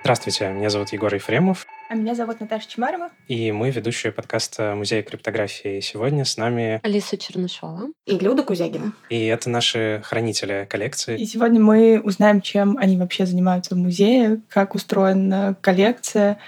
[0.00, 1.65] Здравствуйте, меня зовут Егор Ефремов.
[1.88, 3.10] А меня зовут Наташа Чемарова.
[3.28, 5.78] И мы ведущие подкаста Музея криптографии.
[5.78, 7.90] Сегодня с нами Алиса Чернышова.
[8.06, 8.92] И Люда Кузягина.
[9.08, 11.16] И это наши хранители коллекции.
[11.16, 16.38] И сегодня мы узнаем, чем они вообще занимаются в музее, как устроена коллекция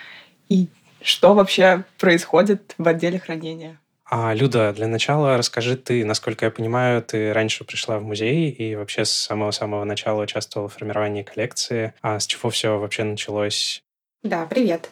[0.48, 0.66] и
[1.02, 3.78] что вообще происходит в отделе хранения.
[4.10, 8.74] А, Люда, для начала расскажи ты, насколько я понимаю, ты раньше пришла в музей и
[8.74, 11.94] вообще с самого-самого начала участвовала в формировании коллекции.
[12.02, 13.84] А с чего все вообще началось?
[14.24, 14.90] Да, привет.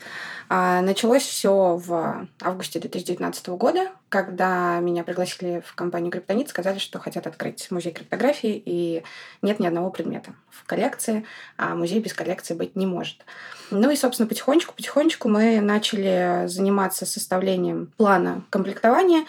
[0.48, 7.26] Началось все в августе 2019 года, когда меня пригласили в компанию Криптонит, сказали, что хотят
[7.26, 9.02] открыть музей криптографии, и
[9.42, 11.24] нет ни одного предмета в коллекции,
[11.56, 13.24] а музей без коллекции быть не может.
[13.70, 19.26] Ну и, собственно, потихонечку-потихонечку мы начали заниматься составлением плана комплектования,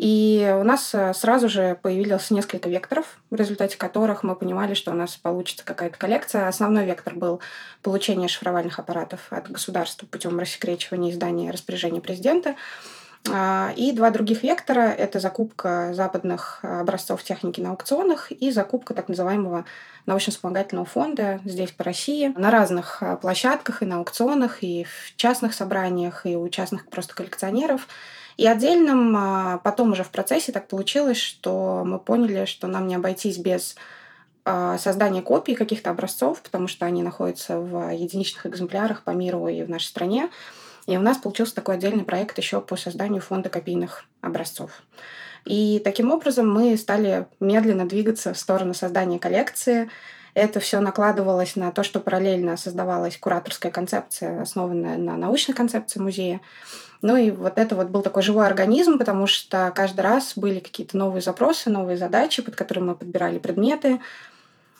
[0.00, 4.92] и у нас э, сразу же появилось несколько векторов, в результате которых мы понимали, что
[4.92, 6.48] у нас получится какая-то коллекция.
[6.48, 7.40] Основной вектор был
[7.82, 12.54] получение шифровальных аппаратов от государства путем рассекречивания издания распоряжения президента.
[13.30, 19.10] А, и два других вектора– это закупка западных образцов техники на аукционах и закупка так
[19.10, 19.66] называемого
[20.06, 25.52] научно-вспомогательного фонда здесь, по России, на разных а, площадках и на аукционах, и в частных
[25.52, 27.86] собраниях, и у частных просто коллекционеров–
[28.36, 32.94] и отдельным а, потом уже в процессе так получилось, что мы поняли, что нам не
[32.94, 33.76] обойтись без
[34.44, 39.62] а, создания копий каких-то образцов, потому что они находятся в единичных экземплярах по миру и
[39.62, 40.30] в нашей стране.
[40.86, 44.82] И у нас получился такой отдельный проект еще по созданию фонда копийных образцов.
[45.44, 49.90] И таким образом мы стали медленно двигаться в сторону создания коллекции.
[50.34, 56.40] Это все накладывалось на то, что параллельно создавалась кураторская концепция, основанная на научной концепции музея.
[57.02, 60.96] Ну и вот это вот был такой живой организм, потому что каждый раз были какие-то
[60.96, 64.00] новые запросы, новые задачи, под которые мы подбирали предметы.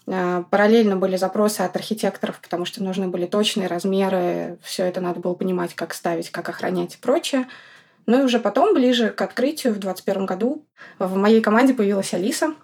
[0.07, 5.21] А, параллельно были запросы от архитекторов, потому что нужны были точные размеры, все это надо
[5.21, 7.47] было понимать, как ставить, как охранять и прочее.
[8.07, 10.65] Ну и уже потом, ближе к открытию, в 2021 году,
[10.99, 12.55] в моей команде появилась Алиса.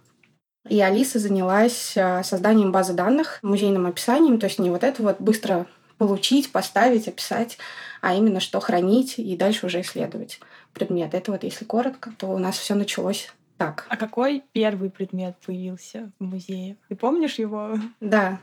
[0.68, 5.20] И Алиса занялась а, созданием базы данных, музейным описанием, то есть не вот это вот
[5.20, 5.66] быстро
[5.98, 7.58] получить, поставить, описать,
[8.00, 10.40] а именно что хранить и дальше уже исследовать
[10.72, 11.14] предмет.
[11.14, 13.86] Это вот если коротко, то у нас все началось так.
[13.88, 16.76] А какой первый предмет появился в музее?
[16.88, 17.78] Ты помнишь его?
[18.00, 18.38] Да.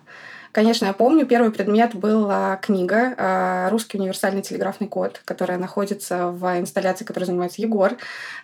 [0.53, 2.31] Конечно, я помню, первый предмет был
[2.61, 7.93] книга а, «Русский универсальный телеграфный код», которая находится в инсталляции, которой занимается Егор.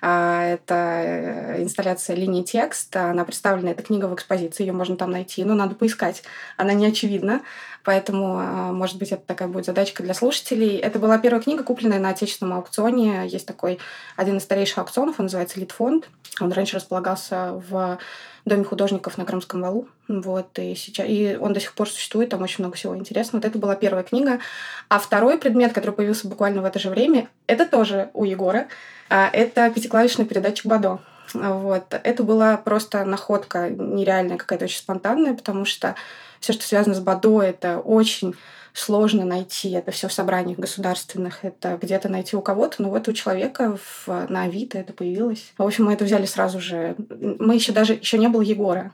[0.01, 2.95] А, это э, инсталляция линии текст.
[2.95, 6.23] Она представлена, эта книга в экспозиции, ее можно там найти, но надо поискать.
[6.57, 7.41] Она не очевидна,
[7.83, 10.77] поэтому, а, может быть, это такая будет задачка для слушателей.
[10.77, 13.27] Это была первая книга, купленная на отечественном аукционе.
[13.27, 13.77] Есть такой
[14.15, 16.09] один из старейших аукционов, он называется «Литфонд».
[16.41, 17.99] Он раньше располагался в
[18.45, 19.87] Доме художников на Крымском валу.
[20.07, 23.41] Вот, и, сейчас, и он до сих пор существует, там очень много всего интересного.
[23.41, 24.39] Вот это была первая книга.
[24.87, 28.67] А второй предмет, который появился буквально в это же время, это тоже у Егора.
[29.09, 30.99] А, это пятиклавишный передатчик Бадо.
[31.33, 31.83] Вот.
[32.03, 35.95] Это была просто находка нереальная, какая-то очень спонтанная, потому что
[36.39, 38.35] все, что связано с Бадо, это очень
[38.73, 39.71] сложно найти.
[39.71, 44.07] Это все в собраниях государственных, это где-то найти у кого-то, но вот у человека в,
[44.29, 45.53] на Авито это появилось.
[45.57, 46.95] В общем, мы это взяли сразу же.
[47.09, 48.91] Мы еще даже еще не было Егора.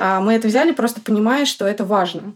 [0.00, 2.34] А мы это взяли просто понимая, что это важно.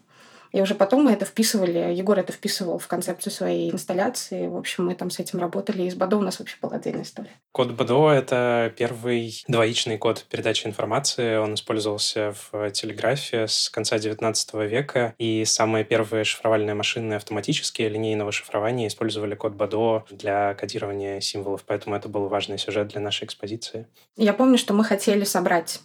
[0.53, 4.47] И уже потом мы это вписывали, Егор это вписывал в концепцию своей инсталляции.
[4.47, 5.83] В общем, мы там с этим работали.
[5.83, 7.31] И с Бадо у нас вообще была отдельная история.
[7.53, 11.37] Код Бадо— это первый двоичный код передачи информации.
[11.37, 15.15] Он использовался в телеграфе с конца XIX века.
[15.19, 21.65] И самые первые шифровальные машины автоматические линейного шифрования использовали код Бадо для кодирования символов.
[21.67, 23.87] Поэтому это был важный сюжет для нашей экспозиции.
[24.17, 25.81] Я помню, что мы хотели собрать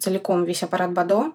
[0.00, 1.32] целиком весь аппарат Бадо.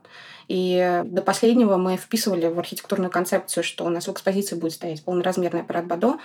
[0.50, 5.04] И до последнего мы вписывали в архитектурную концепцию, что у нас в экспозиции будет стоять
[5.04, 6.18] полноразмерный аппарат Бадо.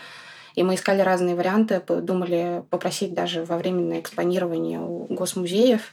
[0.55, 5.93] И мы искали разные варианты, думали попросить даже во временное экспонирование у госмузеев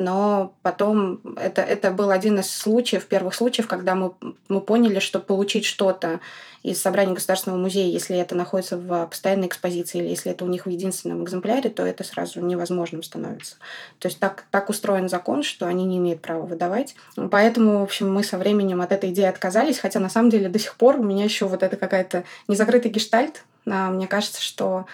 [0.00, 4.14] но потом это, это был один из случаев, первых случаев, когда мы,
[4.48, 6.20] мы поняли, что получить что-то
[6.62, 10.64] из собрания Государственного музея, если это находится в постоянной экспозиции или если это у них
[10.64, 13.56] в единственном экземпляре, то это сразу невозможным становится.
[13.98, 16.94] То есть так, так устроен закон, что они не имеют права выдавать.
[17.30, 20.58] Поэтому, в общем, мы со временем от этой идеи отказались, хотя на самом деле до
[20.58, 23.44] сих пор у меня еще вот это какая-то незакрытый гештальт.
[23.66, 24.84] Мне кажется, что а,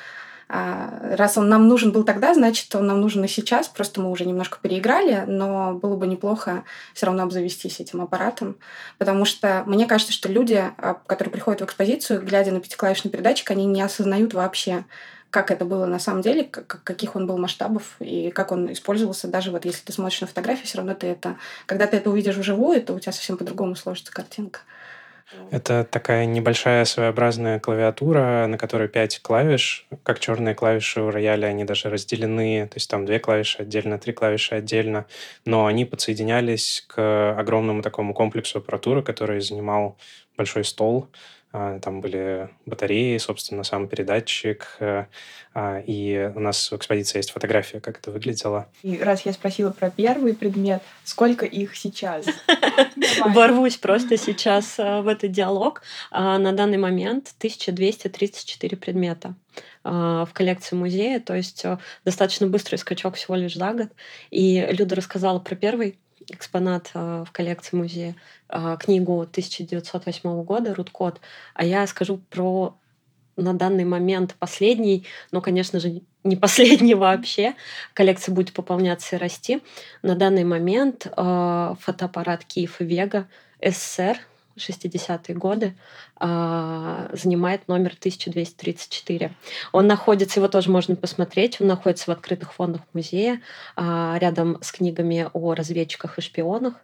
[0.48, 3.69] раз он нам нужен был тогда, значит, он нам нужен и сейчас.
[3.69, 6.64] Просто мы уже немножко переиграли, но было бы неплохо
[6.94, 8.56] все равно обзавестись этим аппаратом.
[8.98, 13.50] Потому что мне кажется, что люди, а, которые приходят в экспозицию, глядя на пятиклавишный передатчик,
[13.50, 14.84] они не осознают вообще,
[15.31, 19.26] как это было на самом деле, как, каких он был масштабов и как он использовался.
[19.26, 21.37] Даже вот если ты смотришь на фотографии, все равно ты это...
[21.66, 24.60] Когда ты это увидишь вживую, то у тебя совсем по-другому сложится картинка.
[25.50, 31.64] Это такая небольшая своеобразная клавиатура, на которой пять клавиш, как черные клавиши у рояля, они
[31.64, 35.06] даже разделены, то есть там две клавиши отдельно, три клавиши отдельно,
[35.44, 39.99] но они подсоединялись к огромному такому комплексу аппаратуры, который занимал
[40.37, 41.08] большой стол,
[41.82, 44.67] там были батареи, собственно, сам передатчик.
[44.81, 45.06] Э,
[45.55, 48.69] а, и у нас в экспозиции есть фотография, как это выглядело.
[48.82, 52.26] И раз я спросила про первый предмет, сколько их сейчас?
[53.26, 55.82] Ворвусь просто сейчас э, в этот диалог.
[56.11, 59.35] А, на данный момент 1234 предмета
[59.85, 63.88] в коллекции музея, то есть э, достаточно быстрый скачок всего лишь за год.
[64.31, 65.97] И Люда рассказала про первый
[66.28, 68.17] экспонат в коллекции музея.
[68.49, 71.20] А, книгу 1908 года «Рудкот»,
[71.55, 72.76] а я скажу про
[73.37, 77.55] на данный момент последний, но, конечно же, не последний вообще.
[77.94, 79.62] Коллекция будет пополняться и расти.
[80.02, 83.29] На данный момент э, фотоаппарат Киев Вега
[83.62, 84.19] СССР
[84.56, 85.76] 60-е годы,
[86.17, 89.35] а, занимает номер 1234.
[89.73, 93.41] Он находится, его тоже можно посмотреть, он находится в открытых фондах музея,
[93.76, 96.75] а, рядом с книгами о разведчиках и шпионах,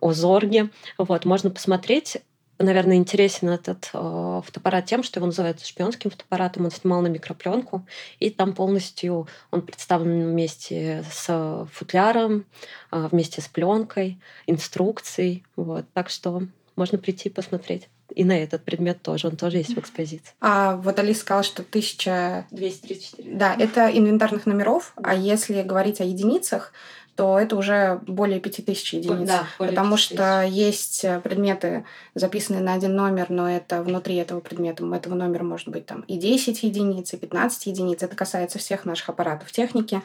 [0.00, 0.70] о Зорге.
[0.98, 2.18] Вот, можно посмотреть.
[2.58, 6.64] Наверное, интересен этот э, фотоаппарат тем, что его называют шпионским фотоаппаратом.
[6.64, 7.86] Он снимал на микропленку,
[8.18, 12.46] и там полностью он представлен вместе с футляром,
[12.92, 15.44] э, вместе с пленкой, инструкцией.
[15.54, 15.84] Вот.
[15.92, 16.44] Так что
[16.76, 17.88] можно прийти и посмотреть.
[18.14, 20.32] И на этот предмет тоже, он тоже есть в экспозиции.
[20.40, 23.36] А вот Алиса сказала, что 1234.
[23.36, 26.72] Да, это инвентарных номеров, а если говорить о единицах,
[27.16, 29.26] то это уже более 5000 единиц.
[29.26, 31.84] Да, потому что есть предметы,
[32.14, 36.18] записанные на один номер, но это внутри этого предмета, этого номера может быть там и
[36.18, 38.02] 10 единиц, и 15 единиц.
[38.02, 40.02] Это касается всех наших аппаратов техники.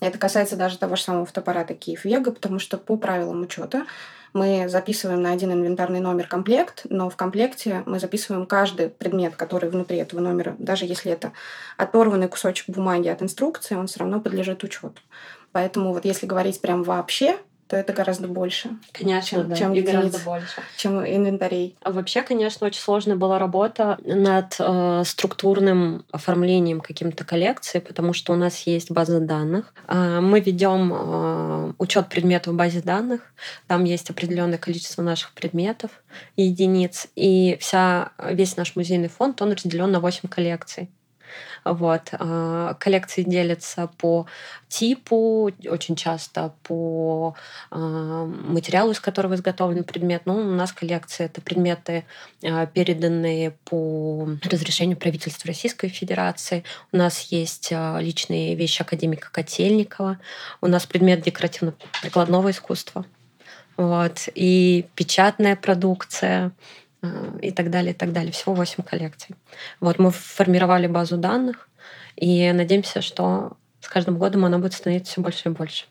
[0.00, 3.86] Это касается даже того же самого фотоаппарата Киев Вега, потому что по правилам учета
[4.32, 9.68] мы записываем на один инвентарный номер комплект, но в комплекте мы записываем каждый предмет, который
[9.68, 11.32] внутри этого номера, даже если это
[11.76, 15.00] оторванный кусочек бумаги от инструкции, он все равно подлежит учету.
[15.52, 17.36] Поэтому вот если говорить прям вообще,
[17.70, 18.70] то это гораздо больше.
[18.90, 19.54] Конечно, чем, да.
[19.54, 20.60] чем единиц, гораздо больше.
[20.76, 21.76] Чем инвентарей.
[21.82, 28.32] А вообще, конечно, очень сложная была работа над э, структурным оформлением каким-то коллекции, потому что
[28.32, 29.72] у нас есть база данных.
[29.86, 33.20] Э, мы ведем э, учет предметов в базе данных.
[33.68, 35.92] Там есть определенное количество наших предметов,
[36.36, 37.06] единиц.
[37.14, 40.90] И вся, весь наш музейный фонд, он разделен на 8 коллекций.
[41.64, 42.10] Вот.
[42.12, 44.26] А, коллекции делятся по
[44.68, 47.34] типу, очень часто по
[47.70, 50.22] а, материалу, из которого изготовлен предмет.
[50.24, 52.04] Ну, у нас коллекция— это предметы,
[52.44, 56.64] а, переданные по разрешению правительства Российской Федерации.
[56.92, 60.18] У нас есть личные вещи академика Котельникова.
[60.60, 63.04] У нас предмет декоративно-прикладного искусства.
[63.76, 64.28] Вот.
[64.34, 66.52] И печатная продукция,
[67.40, 68.32] и так далее, и так далее.
[68.32, 69.34] Всего 8 коллекций.
[69.80, 71.68] Вот мы формировали базу данных
[72.16, 75.86] и надеемся, что с каждым годом она будет становиться все больше и больше.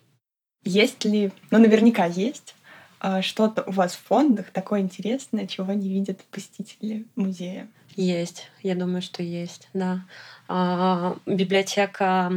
[0.64, 2.56] Есть ли, ну наверняка есть,
[3.00, 7.68] а, что-то у вас в фондах такое интересное, чего не видят посетители музея?
[7.96, 10.06] Есть, я думаю, что есть, да.
[10.52, 12.28] А, библиотека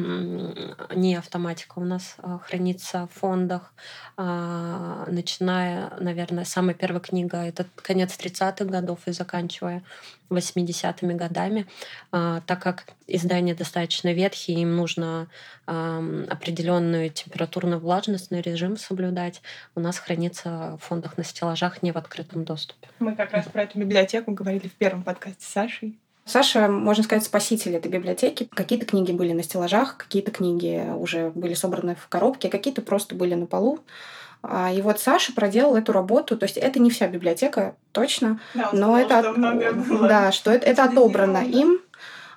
[0.94, 3.72] не автоматика у нас а, хранится в фондах,
[4.18, 9.82] а, начиная, наверное, самая первая книга— это конец 30-х годов и заканчивая
[10.28, 11.66] 80-ми годами,
[12.10, 15.28] так как издания достаточно ветхие, им нужно
[15.66, 19.42] определенную температурно-влажностный режим соблюдать.
[19.74, 22.88] У нас хранится в фондах на стеллажах не в открытом доступе.
[22.98, 25.98] Мы как раз про эту библиотеку говорили в первом подкасте с Сашей.
[26.24, 28.48] Саша, можно сказать, спаситель этой библиотеки.
[28.54, 33.34] Какие-то книги были на стеллажах, какие-то книги уже были собраны в коробке, какие-то просто были
[33.34, 33.80] на полу.
[34.42, 38.70] А, и вот Саша проделал эту работу, то есть это не вся библиотека, точно, да,
[38.72, 41.80] но это, что да, что это, это отобрано им.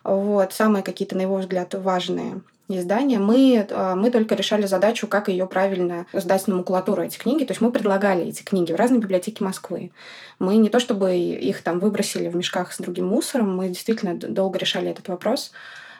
[0.03, 5.27] Вот, самые какие-то, на его взгляд, важные издания, мы, а, мы только решали задачу, как
[5.27, 7.43] ее правильно сдать на макулатуру эти книги.
[7.43, 9.91] То есть мы предлагали эти книги в разные библиотеки Москвы.
[10.39, 14.57] Мы не то чтобы их там выбросили в мешках с другим мусором, мы действительно долго
[14.57, 15.51] решали этот вопрос.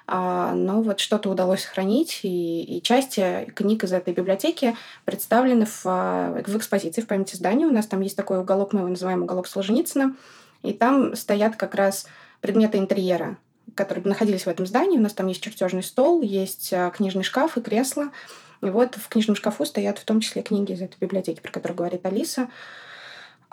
[0.07, 5.81] А, но вот что-то удалось сохранить, и, и части книг из этой библиотеки представлены в,
[5.85, 7.65] а, в экспозиции в памяти здания.
[7.65, 10.15] У нас там есть такой уголок, мы его называем уголок Солженицына,
[10.61, 12.05] и там стоят как раз
[12.41, 13.37] предметы интерьера
[13.73, 14.97] которые находились в этом здании.
[14.97, 18.09] У нас там есть чертежный стол, есть э, книжный шкаф и кресло.
[18.61, 21.77] И вот в книжном шкафу стоят в том числе книги из этой библиотеки, про которую
[21.77, 22.49] говорит Алиса.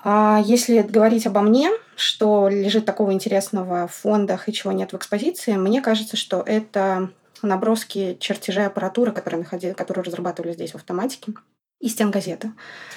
[0.05, 4.97] А если говорить обо мне, что лежит такого интересного в фондах и чего нет в
[4.97, 7.11] экспозиции, мне кажется, что это
[7.43, 11.35] наброски чертежей аппаратуры, которые, находили, которые разрабатывали здесь в автоматике,
[11.81, 12.53] и стен газеты.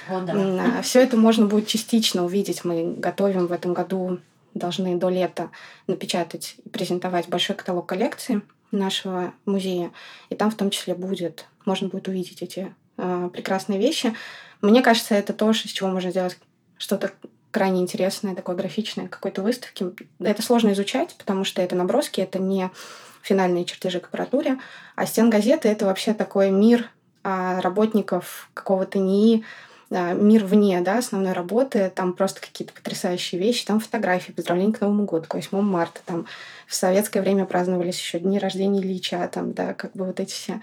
[0.10, 0.82] О, да.
[0.84, 2.64] Все это можно будет частично увидеть.
[2.64, 4.20] Мы готовим в этом году,
[4.56, 5.52] должны до лета
[5.86, 9.92] напечатать и презентовать большой каталог коллекции нашего музея.
[10.30, 14.16] И там в том числе будет, можно будет увидеть эти э, прекрасные вещи.
[14.62, 16.40] Мне кажется, это то, из чего можно сделать
[16.78, 17.12] что-то
[17.52, 19.86] крайне интересное, такое графичное, какой-то выставки.
[20.20, 22.70] Это сложно изучать, потому что это наброски, это не
[23.22, 24.60] финальные чертежи к аппаратуре.
[24.96, 26.90] А стен газеты— это вообще такой мир
[27.24, 29.44] а, работников какого-то НИИ,
[29.90, 35.06] мир вне да, основной работы, там просто какие-то потрясающие вещи, там фотографии, поздравления к Новому
[35.06, 36.26] году, к 8 марта, там
[36.68, 40.62] в советское время праздновались еще дни рождения Ильича, там, да, как бы вот эти все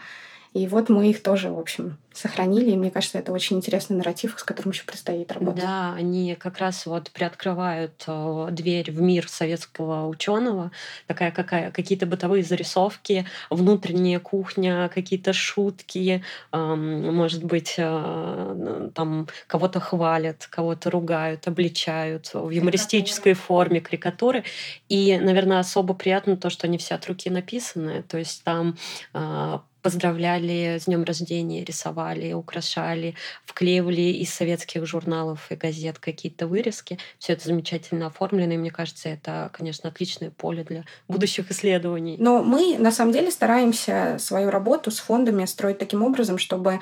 [0.54, 2.72] и вот мы их тоже, в общем, сохранили.
[2.72, 5.62] И мне кажется, это очень интересный нарратив, с которым еще предстоит работать.
[5.62, 10.70] Да, они как раз вот приоткрывают э, дверь в мир советского ученого.
[11.06, 20.46] Такая какая какие-то бытовые зарисовки, внутренняя кухня, какие-то шутки, может быть, э, там кого-то хвалят,
[20.50, 24.44] кого-то ругают, обличают в юмористической форме карикатуры.
[24.90, 28.02] И, наверное, особо приятно то, что они все от руки написаны.
[28.02, 28.76] То есть там
[29.14, 36.98] э, поздравляли с днем рождения, рисовали, украшали, вклеивали из советских журналов и газет какие-то вырезки.
[37.18, 42.16] Все это замечательно оформлено, и мне кажется, это, конечно, отличное поле для будущих исследований.
[42.18, 46.80] Но мы, на самом деле, стараемся свою работу с фондами строить таким образом, чтобы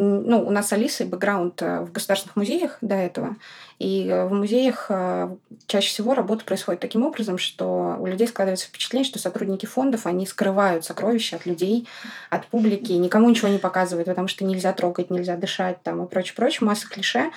[0.00, 3.36] ну, у нас с Алисой бэкграунд э, в государственных музеях до этого.
[3.78, 8.66] И э, в музеях э, чаще всего работа происходит таким образом, что у людей складывается
[8.66, 11.86] впечатление, что сотрудники фондов, они скрывают сокровища от людей,
[12.30, 16.34] от публики, никому ничего не показывают, потому что нельзя трогать, нельзя дышать там и прочее,
[16.34, 17.30] прочее, масса клише.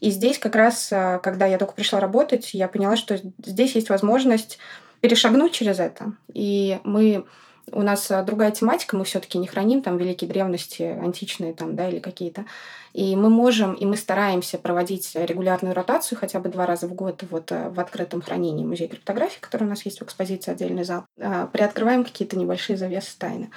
[0.00, 0.88] И здесь как раз,
[1.22, 4.58] когда я только пришла работать, я поняла, что здесь есть возможность
[5.00, 6.12] перешагнуть через это.
[6.32, 7.24] И мы
[7.72, 11.88] у нас а, другая тематика, мы все-таки не храним там великие древности, античные там, да,
[11.88, 12.44] или какие-то.
[12.92, 17.24] И мы можем, и мы стараемся проводить регулярную ротацию хотя бы два раза в год
[17.30, 21.04] вот э, в открытом хранении музея криптографии, который у нас есть в экспозиции, отдельный зал.
[21.20, 23.50] А, приоткрываем какие-то небольшие завесы тайны.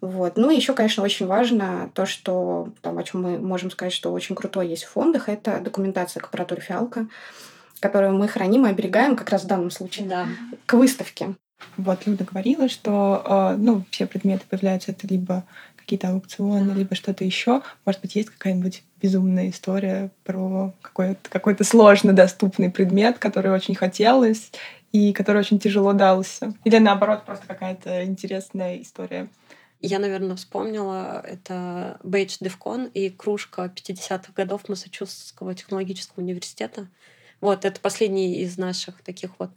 [0.00, 0.36] Вот.
[0.36, 4.12] Ну и еще, конечно, очень важно то, что там, о чем мы можем сказать, что
[4.12, 7.08] очень крутой есть в фондах, это документация к аппаратуре фиалка
[7.80, 10.26] которую мы храним и оберегаем как раз в данном случае да.
[10.66, 11.34] к выставке.
[11.76, 15.44] Вот Люда говорила, что э, ну, все предметы появляются, это либо
[15.76, 17.62] какие-то аукционы, либо что-то еще.
[17.86, 24.50] Может быть, есть какая-нибудь безумная история про какой-то какой сложно доступный предмет, который очень хотелось
[24.92, 26.54] и который очень тяжело дался.
[26.64, 29.28] Или наоборот, просто какая-то интересная история.
[29.80, 36.88] Я, наверное, вспомнила, это Бейдж Девкон и кружка 50-х годов Массачусетского технологического университета.
[37.40, 39.50] Вот, это последний из наших таких вот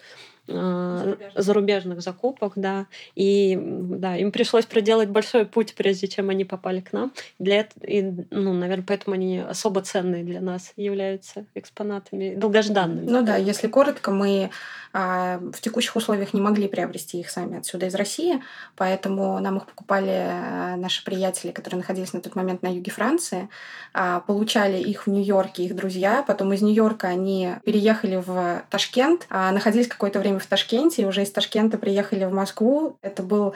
[0.48, 1.43] зарубежных.
[1.43, 2.88] зарубежных закупок, да.
[3.15, 7.12] И да, им пришлось проделать большой путь, прежде чем они попали к нам.
[7.39, 13.10] Для и, ну, наверное, поэтому они особо ценные для нас являются экспонатами, долгожданными.
[13.10, 14.50] Ну да, если коротко, мы
[14.93, 18.41] а, в текущих условиях не могли приобрести их сами отсюда из России,
[18.75, 23.50] поэтому нам их покупали а, наши приятели, которые находились на тот момент на юге Франции,
[23.93, 29.88] а, получали их в Нью-Йорке, их друзья, потом из Нью-Йорка они переехали в Ташкент, находились
[29.88, 32.98] какое-то время в Ташкенте, и уже из Ташкента приехали в Москву.
[33.02, 33.54] Это был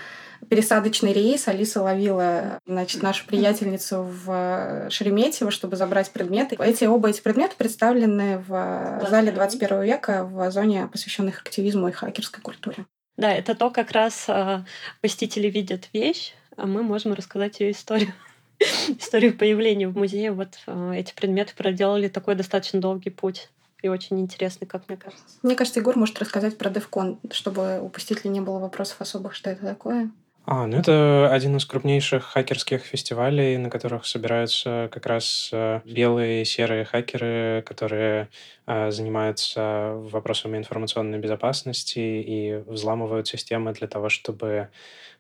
[0.50, 1.48] пересадочный рейс.
[1.48, 6.56] Алиса ловила, значит, нашу приятельницу в Шереметьево, чтобы забрать предметы.
[6.60, 12.42] Эти, оба эти предметы представлены в зале 21 века в зоне, посвященной активизму и хакерской
[12.42, 12.86] культуре.
[13.18, 14.64] Да, это то, как раз э,
[15.02, 18.14] посетители видят вещь, а мы можем рассказать ее историю
[19.00, 20.32] историю появления в музее.
[20.32, 23.50] Вот э, эти предметы проделали такой достаточно долгий путь
[23.86, 25.24] и очень интересный, как мне кажется.
[25.44, 29.52] Мне кажется, Егор может рассказать про DevCon, чтобы у посетителей не было вопросов особых, что
[29.52, 30.10] это такое.
[30.48, 36.44] А, ну это один из крупнейших хакерских фестивалей, на которых собираются как раз э, белые
[36.44, 38.30] и серые хакеры, которые
[38.68, 44.70] э, занимаются вопросами информационной безопасности и взламывают системы для того, чтобы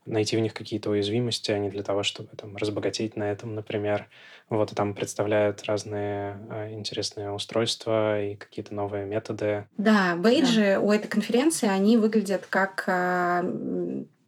[0.05, 4.07] найти в них какие-то уязвимости, а не для того, чтобы там разбогатеть на этом, например.
[4.49, 9.65] Вот, и там представляют разные э, интересные устройства и какие-то новые методы.
[9.77, 10.79] Да, бейджи да.
[10.79, 12.83] у этой конференции, они выглядят как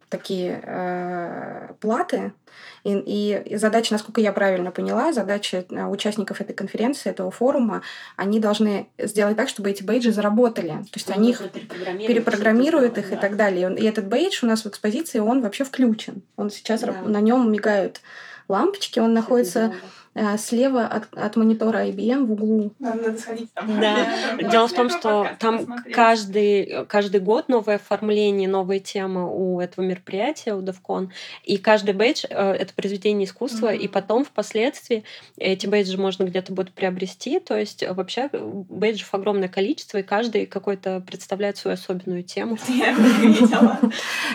[0.08, 2.32] такие э, платы.
[2.84, 7.82] И, и задача, насколько я правильно поняла, задача э, участников этой конференции, этого форума,
[8.16, 10.68] они должны сделать так, чтобы эти бейджи заработали.
[10.68, 13.16] То есть они их перепрограммируют их да.
[13.16, 13.74] и так далее.
[13.76, 16.22] И этот бейдж у нас в экспозиции, он вообще включен.
[16.36, 16.92] Он сейчас да.
[16.92, 18.00] на нем мигают
[18.48, 19.74] лампочки, он находится
[20.38, 22.72] слева от, от монитора IBM в углу.
[22.78, 23.80] Надо сходить там.
[23.80, 23.96] Да.
[24.50, 30.54] Дело в том, что там каждый, каждый год новое оформление, новые темы у этого мероприятия,
[30.54, 31.08] у DevCon.
[31.44, 33.78] И каждый бейдж э,— это произведение искусства, mm-hmm.
[33.78, 35.04] и потом впоследствии
[35.36, 37.40] эти бейджи можно где-то будет приобрести.
[37.40, 42.58] То есть вообще бейджев огромное количество, и каждый какой-то представляет свою особенную тему.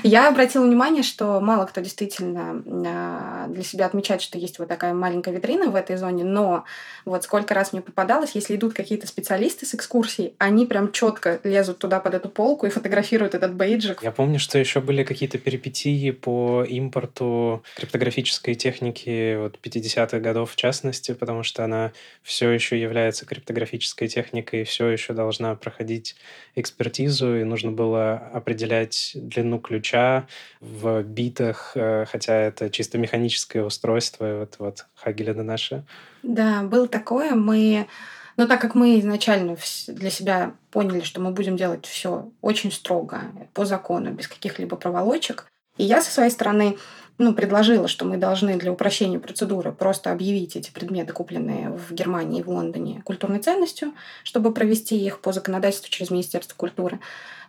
[0.03, 5.33] Я обратила внимание, что мало кто действительно для себя отмечает, что есть вот такая маленькая
[5.33, 6.63] витрина в этой зоне, но
[7.05, 11.79] вот сколько раз мне попадалось, если идут какие-то специалисты с экскурсий, они прям четко лезут
[11.79, 14.01] туда под эту полку и фотографируют этот бейджик.
[14.01, 20.55] Я помню, что еще были какие-то перипетии по импорту криптографической техники вот 50-х годов в
[20.55, 26.15] частности, потому что она все еще является криптографической техникой все еще должна проходить
[26.55, 30.27] экспертизу, и нужно было определять длину ключа
[30.59, 35.83] в битах, э, хотя это чисто механическое устройство, вот, вот Хагеля наши.
[36.23, 37.35] Да, было такое.
[37.35, 37.87] Мы
[38.35, 39.55] но так как мы изначально
[39.87, 43.21] для себя поняли, что мы будем делать все очень строго,
[43.53, 45.45] по закону, без каких-либо проволочек,
[45.77, 46.77] и я со своей стороны
[47.19, 52.39] ну, предложила, что мы должны для упрощения процедуры просто объявить эти предметы, купленные в Германии
[52.39, 53.93] и в Лондоне, культурной ценностью,
[54.23, 56.99] чтобы провести их по законодательству через Министерство культуры.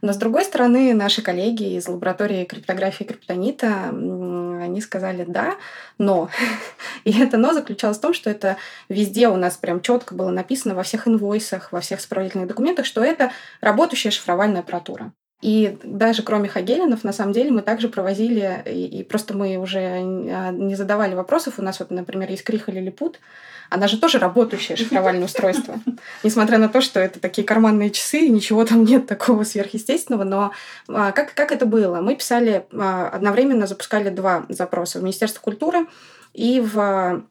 [0.02, 3.90] Но, с другой стороны, наши коллеги из лаборатории криптографии криптонита,
[4.62, 5.56] они сказали «да»,
[5.98, 6.30] но.
[7.04, 8.56] И это «но» заключалось в том, что это
[8.88, 13.02] везде у нас прям четко было написано во всех инвойсах, во всех сопроводительных документах, что
[13.02, 15.12] это работающая шифровальная аппаратура.
[15.44, 19.78] И даже кроме Хагелинов, на самом деле, мы также провозили, и, и просто мы уже
[19.78, 21.58] а, не задавали вопросов.
[21.58, 23.20] У нас вот, например, есть Криха Лилипут,
[23.68, 25.78] она же тоже работающее шифровальное устройство.
[26.22, 30.24] Несмотря на то, что это такие карманные часы, ничего там нет такого сверхъестественного.
[30.24, 30.52] Но
[30.88, 32.00] а, как, как это было?
[32.00, 35.88] Мы писали, а, одновременно запускали два запроса в Министерство культуры
[36.32, 37.22] и в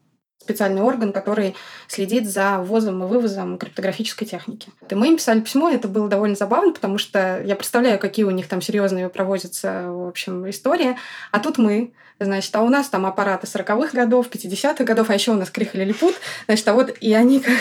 [0.43, 1.55] специальный орган, который
[1.87, 4.69] следит за ввозом и вывозом криптографической техники.
[4.89, 8.25] И мы им писали письмо, и это было довольно забавно, потому что я представляю, какие
[8.25, 10.97] у них там серьезные проводятся, в общем, истории.
[11.31, 15.31] А тут мы, значит, а у нас там аппараты 40-х годов, 50-х годов, а еще
[15.31, 17.55] у нас крих лилипут, значит, а вот и они, как,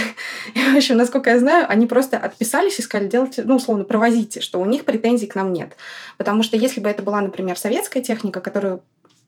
[0.55, 4.61] в общем, насколько я знаю, они просто отписались и сказали, делайте, ну, условно, провозите, что
[4.61, 5.77] у них претензий к нам нет.
[6.19, 8.83] Потому что если бы это была, например, советская техника, которую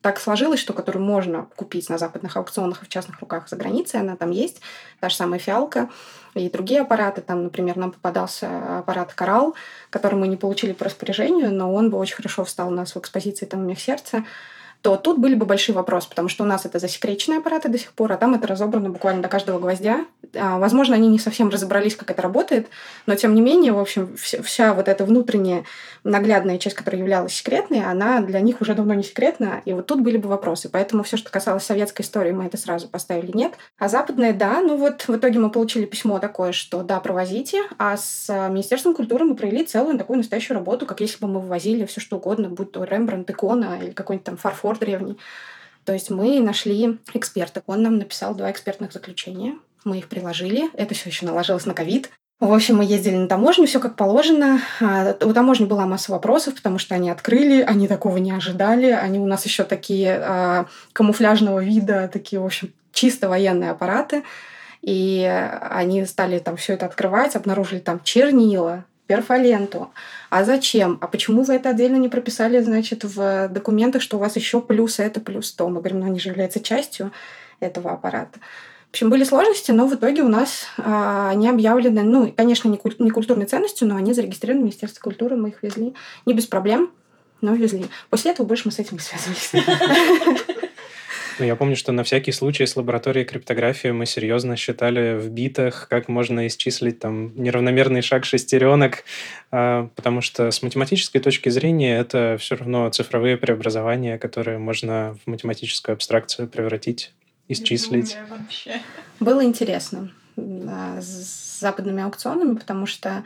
[0.05, 4.01] так сложилось, что которую можно купить на западных аукционах и в частных руках за границей,
[4.01, 4.61] она там есть,
[5.01, 5.89] та же самая фиалка
[6.35, 7.23] и другие аппараты.
[7.23, 9.55] Там, например, нам попадался аппарат «Коралл»,
[9.89, 12.99] который мы не получили по распоряжению, но он бы очень хорошо встал у нас в
[12.99, 14.25] экспозиции «Там у меня сердце»
[14.85, 17.95] то тут были бы большие вопросы, потому что у нас это засекреченные аппараты до сих
[17.95, 20.05] пор, а там это разобрано буквально до каждого гвоздя.
[20.35, 22.67] А, возможно, они не совсем разобрались, как это работает,
[23.07, 25.65] но тем не менее, в общем, вся, вот эта внутренняя
[26.05, 30.03] наглядная часть, которая являлась секретной, она для них уже давно не секретна, и вот тут
[30.03, 30.69] были бы вопросы.
[30.69, 33.55] Поэтому все, что касалось советской истории, мы это сразу поставили нет.
[33.79, 37.97] А западная, да, ну вот в итоге мы получили письмо такое, что да, провозите, а
[37.97, 42.03] с Министерством культуры мы провели целую такую настоящую работу, как если бы мы вывозили все
[42.03, 45.19] что угодно, будь то Рембрандт, икона или какой-нибудь там фарфор фольклор древний.
[45.85, 47.63] То есть мы нашли эксперта.
[47.67, 49.57] Он нам написал два экспертных заключения.
[49.85, 50.71] Мы их приложили.
[50.75, 52.11] Это все еще наложилось на ковид.
[52.41, 54.61] В общем, мы ездили на таможню, все как положено.
[54.81, 58.91] А, у таможни была масса вопросов, потому что они открыли, они такого не ожидали.
[58.91, 64.25] Они у нас еще такие а, камуфляжного вида, такие, в общем, чисто военные аппараты.
[64.83, 65.25] И
[65.61, 69.91] они стали там все это открывать, обнаружили там чернила, перфоленту.
[70.31, 70.99] А зачем?
[71.01, 74.99] А почему вы это отдельно не прописали, значит, в документах, что у вас еще плюс
[74.99, 75.69] это, плюс то?
[75.69, 77.13] Мы говорим, ну, они же являются частью
[77.61, 78.39] этого аппарата.
[78.89, 82.77] В общем, были сложности, но в итоге у нас а, они объявлены, ну, конечно, не,
[82.77, 85.95] куль- не культурной ценностью, но они зарегистрированы в Министерстве культуры, мы их везли.
[86.27, 86.93] Не без проблем,
[87.41, 87.87] но везли.
[88.09, 89.53] После этого больше мы с этим не связывались.
[91.39, 95.89] Ну, я помню, что на всякий случай с лабораторией криптографии мы серьезно считали в битах,
[95.89, 99.05] как можно исчислить там неравномерный шаг шестеренок,
[99.51, 105.31] а, потому что с математической точки зрения это все равно цифровые преобразования, которые можно в
[105.31, 107.13] математическую абстракцию превратить,
[107.49, 108.17] исчислить.
[109.19, 113.25] Было интересно с западными аукционами, потому что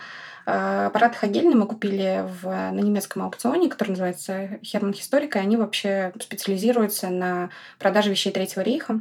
[0.50, 6.12] аппарат Хагельна мы купили в, на немецком аукционе, который называется Херман Historic, и они вообще
[6.20, 9.00] специализируются на продаже вещей Третьего рейха.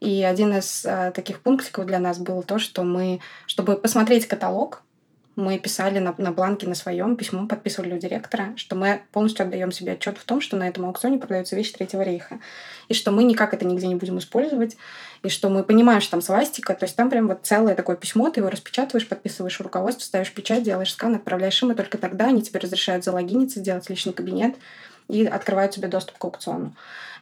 [0.00, 4.82] И один из э, таких пунктиков для нас был то, что мы, чтобы посмотреть каталог,
[5.36, 9.72] мы писали на, на бланке на своем письмо, подписывали у директора, что мы полностью отдаем
[9.72, 12.38] себе отчет в том, что на этом аукционе продаются вещи Третьего рейха,
[12.88, 14.76] и что мы никак это нигде не будем использовать,
[15.22, 18.30] и что мы понимаем, что там свастика, то есть там прям вот целое такое письмо,
[18.30, 22.42] ты его распечатываешь, подписываешь руководство, ставишь печать, делаешь скан, отправляешь им, и только тогда они
[22.42, 24.54] тебе разрешают залогиниться, сделать личный кабинет
[25.08, 26.74] и открывают тебе доступ к аукциону.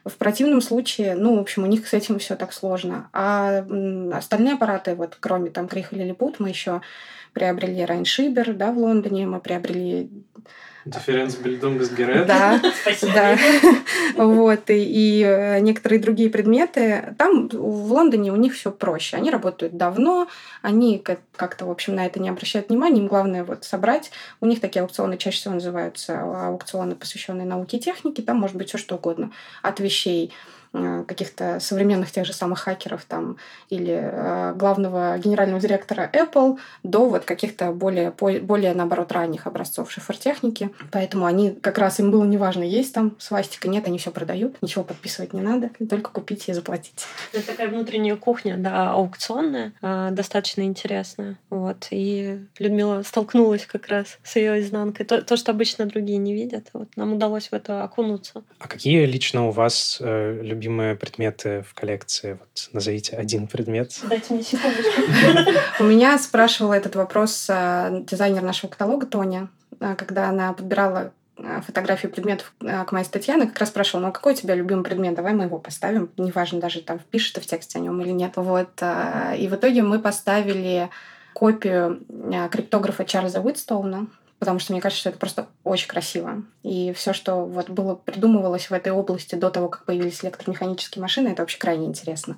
[0.05, 3.09] В противном случае, ну, в общем, у них с этим все так сложно.
[3.13, 3.65] А
[4.13, 6.81] остальные аппараты, вот кроме там Крих или Лилипут, мы еще
[7.31, 10.09] приобрели Райншибер, да, в Лондоне, мы приобрели
[10.85, 12.27] Дифференц Бильдунгсгерет.
[12.27, 12.61] Да,
[13.01, 13.37] да.
[14.15, 17.15] Вот, и, и э, некоторые другие предметы.
[17.17, 19.17] Там, в Лондоне, у них все проще.
[19.17, 20.27] Они работают давно,
[20.61, 22.99] они как-то, в общем, на это не обращают внимания.
[22.99, 24.11] Им главное вот собрать.
[24.41, 28.21] У них такие аукционы чаще всего называются аукционы, посвященные науке и технике.
[28.21, 29.31] Там может быть все что угодно.
[29.61, 30.33] От вещей
[30.73, 33.37] каких-то современных тех же самых хакеров там
[33.69, 40.71] или э, главного генерального директора Apple до вот каких-то более, более наоборот, ранних образцов шифротехники.
[40.91, 44.83] Поэтому они как раз им было неважно, есть там свастика, нет, они все продают, ничего
[44.83, 47.05] подписывать не надо, только купить и заплатить.
[47.33, 51.37] Это такая внутренняя кухня, да, аукционная, э, достаточно интересная.
[51.49, 51.87] Вот.
[51.91, 55.05] И Людмила столкнулась как раз с ее изнанкой.
[55.05, 56.69] То, то, что обычно другие не видят.
[56.73, 58.43] Вот нам удалось в это окунуться.
[58.59, 62.33] А какие лично у вас э, любимые предметы в коллекции?
[62.39, 63.99] Вот назовите один предмет.
[64.03, 65.01] Дайте мне секундочку.
[65.79, 69.49] У меня спрашивала этот вопрос э, дизайнер нашего каталога Тоня,
[69.79, 74.07] э, когда она подбирала э, фотографии предметов к моей статье, она как раз спрашивала, ну,
[74.09, 75.15] а какой у тебя любимый предмет?
[75.15, 76.09] Давай мы его поставим.
[76.17, 78.33] Неважно даже, там, пишет в тексте о нем или нет.
[78.35, 78.81] Вот.
[79.37, 80.89] И в итоге мы поставили
[81.33, 82.01] копию
[82.51, 84.07] криптографа Чарльза Уитстоуна,
[84.43, 86.43] потому что мне кажется, что это просто очень красиво.
[86.63, 91.29] И все, что вот было придумывалось в этой области до того, как появились электромеханические машины,
[91.29, 92.35] это вообще крайне интересно.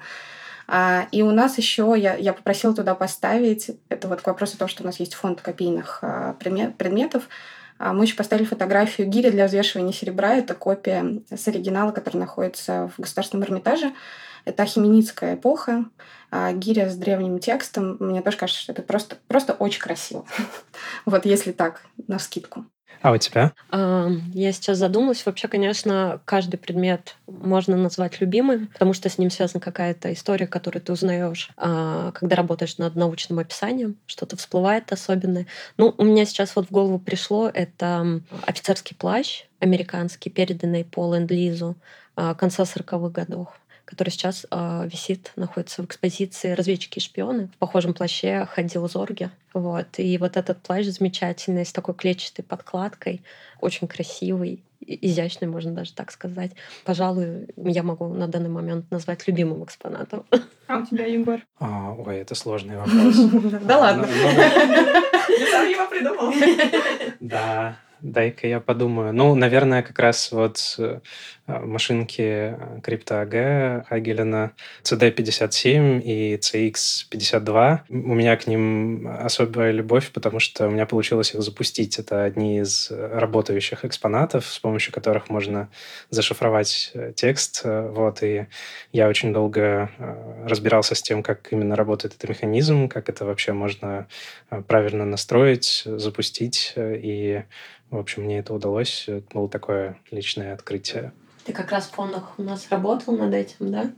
[0.68, 4.60] А, и у нас еще, я, я попросила туда поставить, это вот к вопросу о
[4.60, 7.28] том, что у нас есть фонд копийных а, предметов,
[7.80, 10.36] а мы еще поставили фотографию гири для взвешивания серебра.
[10.36, 13.94] Это копия с оригинала, который находится в Государственном Эрмитаже.
[14.46, 15.86] Это ахименидская эпоха,
[16.32, 17.98] а гиря с древним текстом.
[18.00, 20.26] Мне тоже кажется, что это просто, просто очень красиво.
[21.06, 22.66] Вот если так, на скидку.
[23.02, 23.54] А у тебя?
[23.72, 25.26] Я сейчас задумалась.
[25.26, 30.82] Вообще, конечно, каждый предмет можно назвать любимым, потому что с ним связана какая-то история, которую
[30.82, 35.46] ты узнаешь, а, когда работаешь над научным описанием, что-то всплывает особенное.
[35.78, 41.76] Ну, у меня сейчас вот в голову пришло это офицерский плащ американский, переданный по ленд-лизу
[42.16, 43.50] а, конца 40-х годов
[43.86, 47.50] который сейчас э, висит, находится в экспозиции «Разведчики и шпионы».
[47.56, 49.32] В похожем плаще ходил Зорге.
[49.54, 49.88] Вот.
[49.98, 53.22] И вот этот плащ замечательный, с такой клетчатой подкладкой,
[53.62, 56.52] очень красивый, изящный, можно даже так сказать.
[56.84, 60.26] Пожалуй, я могу на данный момент назвать любимым экспонатом.
[60.68, 61.40] А у тебя, Егор?
[61.60, 63.16] А, ой, это сложный вопрос.
[63.62, 64.08] Да ладно.
[64.08, 66.34] Я сам его придумал.
[67.20, 69.14] Да, дай-ка я подумаю.
[69.14, 71.00] Ну, наверное, как раз вот э,
[71.48, 74.52] машинки CryptoAG Агелина
[74.84, 77.80] CD57 и CX52.
[77.90, 81.98] У меня к ним особая любовь, потому что у меня получилось их запустить.
[81.98, 85.70] Это одни из работающих экспонатов, с помощью которых можно
[86.12, 87.62] зашифровать э, текст.
[87.64, 88.46] Вот, и
[88.92, 93.54] я очень долго э, разбирался с тем, как именно работает этот механизм, как это вообще
[93.54, 94.08] можно
[94.68, 96.74] правильно настроить, запустить.
[96.78, 97.44] И
[97.96, 99.06] в общем, мне это удалось.
[99.08, 101.14] Это было такое личное открытие.
[101.46, 103.92] Ты как раз в фондах у нас работал над этим, да?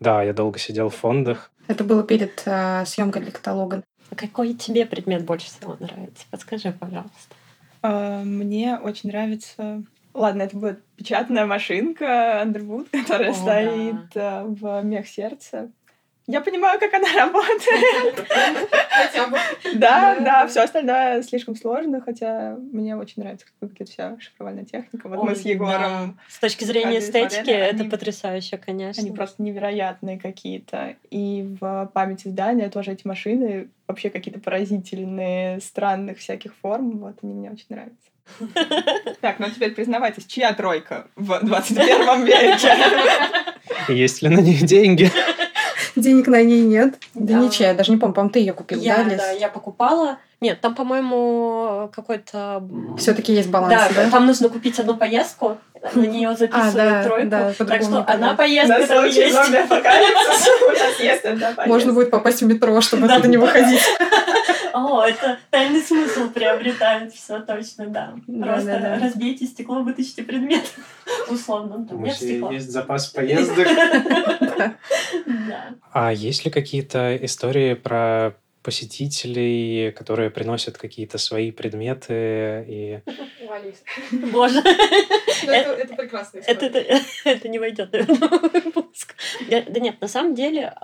[0.00, 1.50] Да, я долго сидел в фондах.
[1.66, 3.82] Это было перед э, съемкой для каталога.
[4.10, 6.24] А какой тебе предмет больше всего нравится?
[6.30, 7.34] Подскажи, пожалуйста.
[7.82, 9.82] А, мне очень нравится...
[10.12, 14.42] Ладно, это будет печатная машинка Underwood, которая О, стоит да.
[14.42, 15.70] Э, в мех сердца.
[16.26, 18.26] Я понимаю, как она работает.
[19.74, 25.08] Да, да, все остальное слишком сложно, хотя мне очень нравится, как выглядит вся шифровальная техника.
[25.08, 26.18] Вот мы с Егором.
[26.28, 29.02] С точки зрения эстетики это потрясающе, конечно.
[29.02, 30.96] Они просто невероятные какие-то.
[31.10, 36.98] И в памяти здания тоже эти машины вообще какие-то поразительные, странных всяких форм.
[37.00, 37.98] Вот они мне очень нравятся.
[39.20, 42.74] Так, ну теперь признавайтесь, чья тройка в 21 веке?
[43.88, 45.10] Есть ли на них деньги?
[45.96, 46.96] Денег на ней нет.
[47.14, 49.18] Да, да ничья, я даже не помню, по-моему, ты ее купил, я, да, Лиз?
[49.18, 50.18] Да, я покупала.
[50.40, 52.62] Нет, там, по-моему, какой-то...
[52.98, 54.10] все таки есть баланс, да, да?
[54.10, 55.56] там нужно купить одну поездку,
[55.94, 57.28] на нее а, записывают а, да, тройку.
[57.28, 59.36] Да, так что одна поездка на там есть.
[61.66, 63.80] Можно будет попасть в метро, чтобы оттуда не выходить.
[64.74, 68.16] О, это тайный смысл приобретает, все точно, да.
[68.26, 70.64] Просто разбейте стекло, вытащите предмет.
[71.30, 72.52] Условно, там нет стекла.
[72.52, 73.68] Есть запас поездок.
[75.92, 78.34] А есть ли какие-то истории про
[78.64, 83.00] посетителей, которые приносят какие-то свои предметы и...
[84.32, 84.60] Боже.
[85.46, 86.38] Ну, это прекрасно.
[86.38, 89.14] Это не войдет, наверное, в выпуск.
[89.50, 90.74] Да нет, на самом деле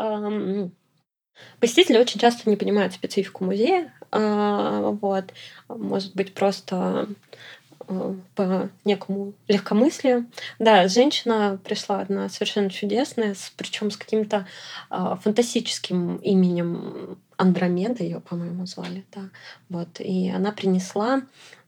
[1.59, 3.93] посетители очень часто не понимают специфику музея.
[4.11, 5.33] А, вот.
[5.69, 7.09] Может быть, просто
[7.91, 10.27] Э, по некому легкомыслию.
[10.61, 14.47] Да, женщина пришла одна совершенно чудесная, с, причем с каким-то
[14.91, 19.23] э, фантастическим именем Андромеда ее, по-моему, звали, да.
[19.69, 19.99] Вот.
[19.99, 21.23] И она принесла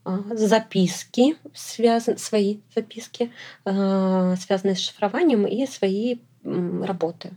[0.05, 3.33] э, записки, связан, свои записки,
[3.65, 7.33] э, связанные с шифрованием, и свои э, работы.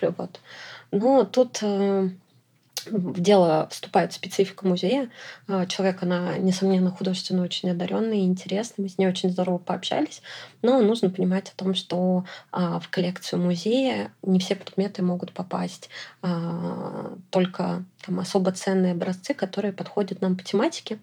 [0.00, 0.40] Вот.
[0.90, 2.10] Но тут э,
[2.90, 5.10] в дело вступает специфика музея.
[5.46, 8.84] А, человек, она, несомненно, художественно очень одаренный и интересный.
[8.84, 10.22] Мы с ней очень здорово пообщались.
[10.62, 15.88] Но нужно понимать о том, что а, в коллекцию музея не все предметы могут попасть.
[16.22, 20.98] А, только там особо ценные образцы, которые подходят нам по тематике.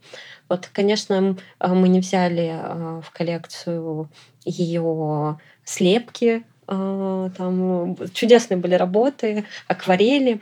[0.50, 4.10] Вот, конечно, мы не взяли в коллекцию
[4.43, 10.41] ее слепки, там чудесные были работы, акварели.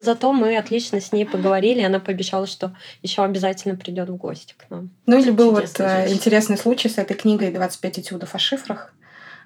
[0.00, 4.68] Зато мы отлично с ней поговорили, она пообещала, что еще обязательно придет в гости к
[4.68, 4.90] нам.
[5.06, 8.92] Ну или был вот э, интересный случай с этой книгой «25 этюдов о шифрах».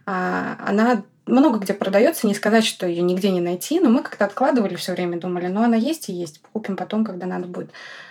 [0.07, 4.25] А, она много где продается, не сказать, что ее нигде не найти, но мы как-то
[4.25, 7.71] откладывали все время, думали, ну она есть и есть, купим потом, когда надо будет.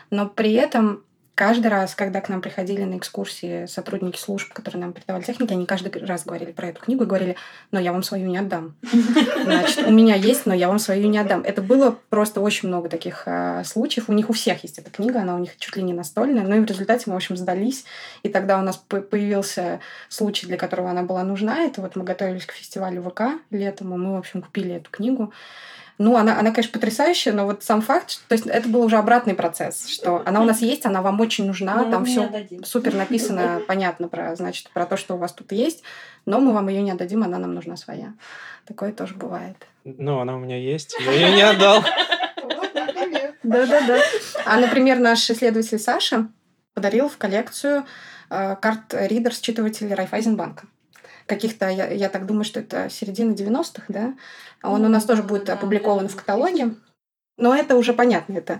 [0.10, 1.04] Но при этом
[1.39, 5.65] каждый раз, когда к нам приходили на экскурсии сотрудники служб, которые нам передавали техники, они
[5.65, 7.38] каждый раз говорили про эту книгу и говорили,
[7.71, 8.75] но я вам свою не отдам.
[9.45, 11.43] Значит, у меня есть, но я вам свою не отдам.
[11.43, 14.10] Это было просто очень много таких э, случаев.
[14.10, 16.43] У них у всех есть эта книга, она у них чуть ли не настольная.
[16.43, 17.86] Ну и в результате мы, в общем, сдались.
[18.23, 21.60] И тогда у нас появился случай, для которого она была нужна.
[21.60, 25.32] Это вот мы готовились к фестивалю ВК летом, и мы, в общем, купили эту книгу.
[26.02, 29.34] Ну, она, она, конечно, потрясающая, но вот сам факт, то есть это был уже обратный
[29.34, 33.62] процесс, что она у нас есть, она вам очень нужна, но там все супер написано,
[33.68, 35.84] понятно про, значит, про то, что у вас тут есть,
[36.26, 38.14] но мы вам ее не отдадим, она нам нужна своя.
[38.66, 39.58] Такое тоже бывает.
[39.84, 41.84] Ну, она у меня есть, я ее не отдал.
[43.44, 44.00] Да-да-да.
[44.46, 46.30] А, например, наш исследователь Саша
[46.76, 47.86] подарил в коллекцию
[48.30, 50.68] э, карт-ридер считывателей Райфайзенбанка
[51.30, 54.15] каких-то, я, я так думаю, что это середина 90-х, да.
[54.62, 56.76] Он у нас тоже будет опубликован в каталоге.
[57.38, 58.60] Но это уже понятно, это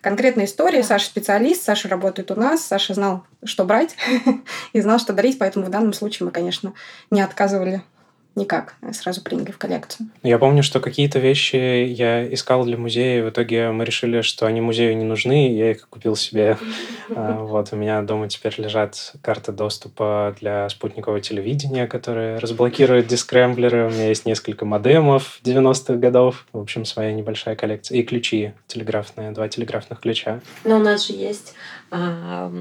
[0.00, 0.84] конкретная история.
[0.84, 3.96] Саша специалист, Саша работает у нас, Саша знал, что брать
[4.72, 6.74] и знал, что дарить, поэтому в данном случае мы, конечно,
[7.10, 7.82] не отказывали
[8.36, 10.08] никак, сразу приняли в коллекцию.
[10.22, 14.46] Я помню, что какие-то вещи я искал для музея, и в итоге мы решили, что
[14.46, 16.56] они музею не нужны, и я их купил себе.
[17.16, 23.88] А, вот, у меня дома теперь лежат карты доступа для спутникового телевидения, которые разблокируют дискрэмблеры.
[23.88, 26.46] У меня есть несколько модемов 90-х годов.
[26.52, 27.98] В общем, своя небольшая коллекция.
[27.98, 30.40] И ключи телеграфные, два телеграфных ключа.
[30.62, 31.54] Но у нас же есть
[31.90, 32.52] а,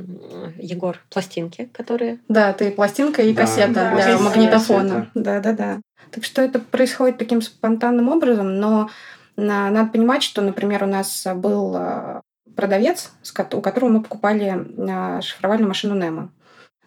[0.58, 2.20] Егор, пластинки, которые...
[2.28, 5.10] Да, ты пластинка и да, кассета да, для магнитофона.
[5.13, 5.82] Да-да-да.
[6.12, 8.89] Так что это происходит таким спонтанным образом, но
[9.36, 12.22] надо понимать, что, например, у нас был а,
[12.56, 13.12] продавец,
[13.54, 16.32] у которого мы покупали а, шифровальную машину Немо.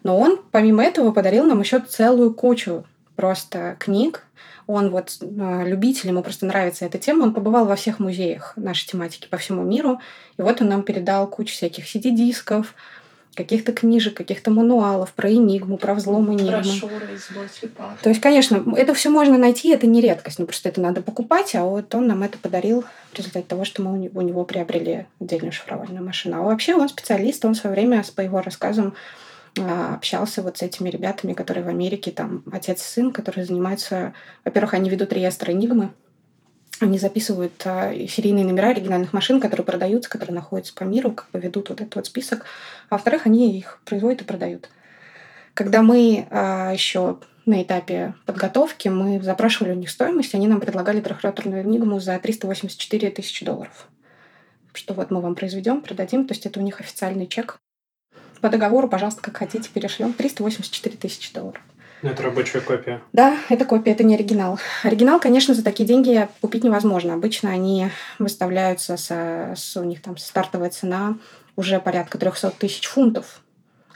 [0.03, 2.85] Но он, помимо этого, подарил нам еще целую кучу
[3.17, 4.25] просто книг,
[4.67, 7.25] он вот э, любитель, ему просто нравится эта тема.
[7.25, 10.01] Он побывал во всех музеях нашей тематики по всему миру.
[10.39, 12.75] И вот он нам передал кучу всяких CD-дисков,
[13.35, 16.51] каких-то книжек, каких-то мануалов про Энигму, про взлом Энигмы.
[16.51, 17.29] Брошюры из
[18.03, 21.55] То есть, конечно, это все можно найти, это не редкость, ну просто это надо покупать,
[21.55, 25.53] а вот он нам это подарил в результате того, что мы у него приобрели отдельную
[25.53, 26.39] шифровальную машину.
[26.39, 28.95] А вообще он специалист, он в свое время, по его рассказам,
[29.57, 34.15] общался вот с этими ребятами, которые в Америке, там, отец и сын, которые занимаются...
[34.45, 35.91] Во-первых, они ведут реестр Энигмы,
[36.81, 41.39] они записывают а, серийные номера оригинальных машин, которые продаются, которые находятся по миру, как бы
[41.39, 42.45] ведут вот этот вот список.
[42.89, 44.69] А во-вторых, они их производят и продают.
[45.55, 51.01] Когда мы а, еще на этапе подготовки, мы запрашивали у них стоимость, они нам предлагали
[51.01, 53.89] трехроторную энигму за 384 тысячи долларов.
[54.73, 57.61] Что вот мы вам произведем, продадим, то есть это у них официальный чек
[58.43, 60.13] по договору, пожалуйста, как хотите, перешлем.
[60.13, 61.63] 384 тысячи долларов.
[62.03, 63.01] Ну, это рабочая копия.
[63.13, 64.59] Да, это копия, это не оригинал.
[64.83, 67.15] Оригинал, конечно, за такие деньги купить невозможно.
[67.15, 69.11] Обычно они выставляются, с,
[69.55, 71.17] с у них там стартовая цена
[71.55, 73.43] уже порядка 300 тысяч фунтов,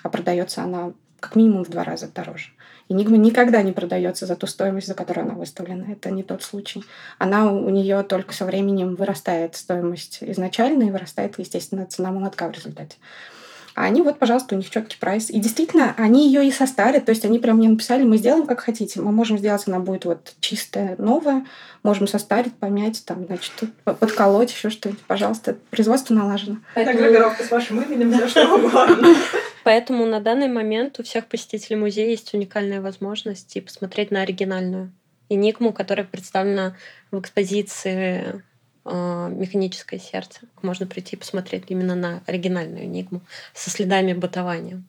[0.05, 2.51] а продается она как минимум в два раза дороже.
[2.89, 5.91] Энигма никогда не продается за ту стоимость, за которую она выставлена.
[5.91, 6.85] Это не тот случай.
[7.19, 12.53] Она у нее только со временем вырастает стоимость изначально и вырастает, естественно, цена молотка в
[12.53, 12.97] результате.
[13.77, 15.29] А они вот, пожалуйста, у них четкий прайс.
[15.29, 18.61] И действительно, они ее и состарят, то есть они прям мне написали, мы сделаем как
[18.61, 19.03] хотите.
[19.03, 21.45] Мы можем сделать, она будет вот чистая, новая,
[21.83, 23.53] можем состарить, помять, там, значит,
[23.85, 25.03] подколоть, еще что-нибудь.
[25.03, 26.57] Пожалуйста, производство налажено.
[26.75, 29.15] Гравировка с вашим именем, все что угодно.
[29.62, 34.91] Поэтому на данный момент у всех посетителей музея есть уникальная возможность и посмотреть на оригинальную
[35.29, 36.77] энигму, которая представлена
[37.11, 38.43] в экспозиции
[38.87, 40.40] «Механическое сердце».
[40.62, 43.20] Можно прийти и посмотреть именно на оригинальную энигму
[43.55, 44.83] со следами бытования.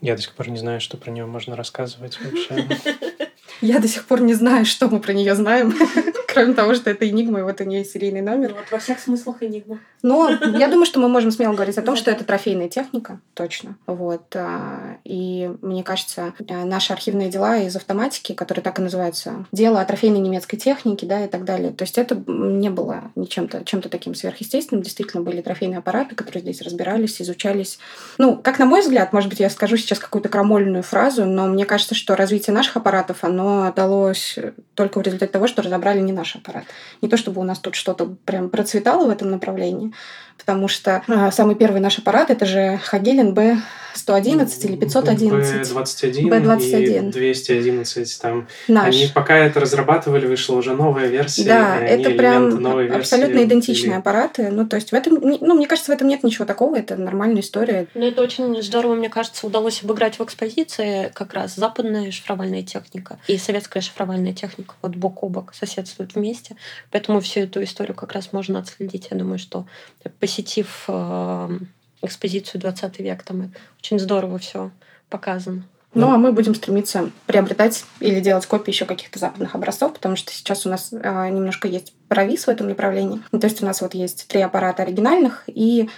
[0.00, 2.68] Я до сих пор не знаю, что про нее можно рассказывать вообще.
[3.60, 5.74] Я до сих пор не знаю, что мы про нее знаем.
[6.34, 8.50] Кроме того, что это Энигма, и вот у нее серийный номер.
[8.50, 9.78] Ну, вот во всех смыслах Энигма.
[10.02, 13.76] Но я думаю, что мы можем смело говорить о том, что это трофейная техника, точно.
[13.86, 14.36] Вот.
[14.36, 19.80] А, и мне кажется, а, наши архивные дела из автоматики, которые так и называются, дело
[19.80, 21.70] о трофейной немецкой технике, да, и так далее.
[21.70, 24.82] То есть это не было ничем-то чем-то таким сверхъестественным.
[24.82, 27.78] Действительно, были трофейные аппараты, которые здесь разбирались, изучались.
[28.18, 31.64] Ну, как на мой взгляд, может быть, я скажу сейчас какую-то крамольную фразу, но мне
[31.64, 34.38] кажется, что развитие наших аппаратов, оно далось
[34.74, 36.64] только в результате того, что разобрали не наш аппарат.
[37.02, 39.92] Не то, чтобы у нас тут что-то прям процветало в этом направлении,
[40.38, 43.58] потому что э, самый первый наш аппарат это же Хагелин Б
[43.94, 45.72] 111 или 511.
[45.72, 47.08] B21, B21.
[47.08, 48.20] и 211.
[48.20, 48.48] Там.
[48.68, 48.94] Наш.
[48.94, 51.44] Они пока это разрабатывали, вышла уже новая версия.
[51.44, 53.98] Да, это прям новой версии абсолютно идентичные ввели.
[53.98, 54.50] аппараты.
[54.50, 57.40] Ну, то есть в этом, ну, мне кажется, в этом нет ничего такого, это нормальная
[57.40, 57.86] история.
[57.94, 63.18] Но это очень здорово, мне кажется, удалось обыграть в экспозиции как раз западная шифровальная техника
[63.28, 66.56] и советская шифровальная техника вот бок о бок соседствуют вместе.
[66.90, 69.08] Поэтому всю эту историю как раз можно отследить.
[69.10, 69.66] Я думаю, что
[70.24, 71.58] посетив э,
[72.00, 74.70] экспозицию 20 век, там очень здорово все
[75.10, 75.64] показано.
[75.92, 80.32] Ну, а мы будем стремиться приобретать или делать копии еще каких-то западных образцов, потому что
[80.32, 83.20] сейчас у нас а, немножко есть провис в этом направлении.
[83.32, 85.90] Ну, то есть у нас вот есть три аппарата оригинальных и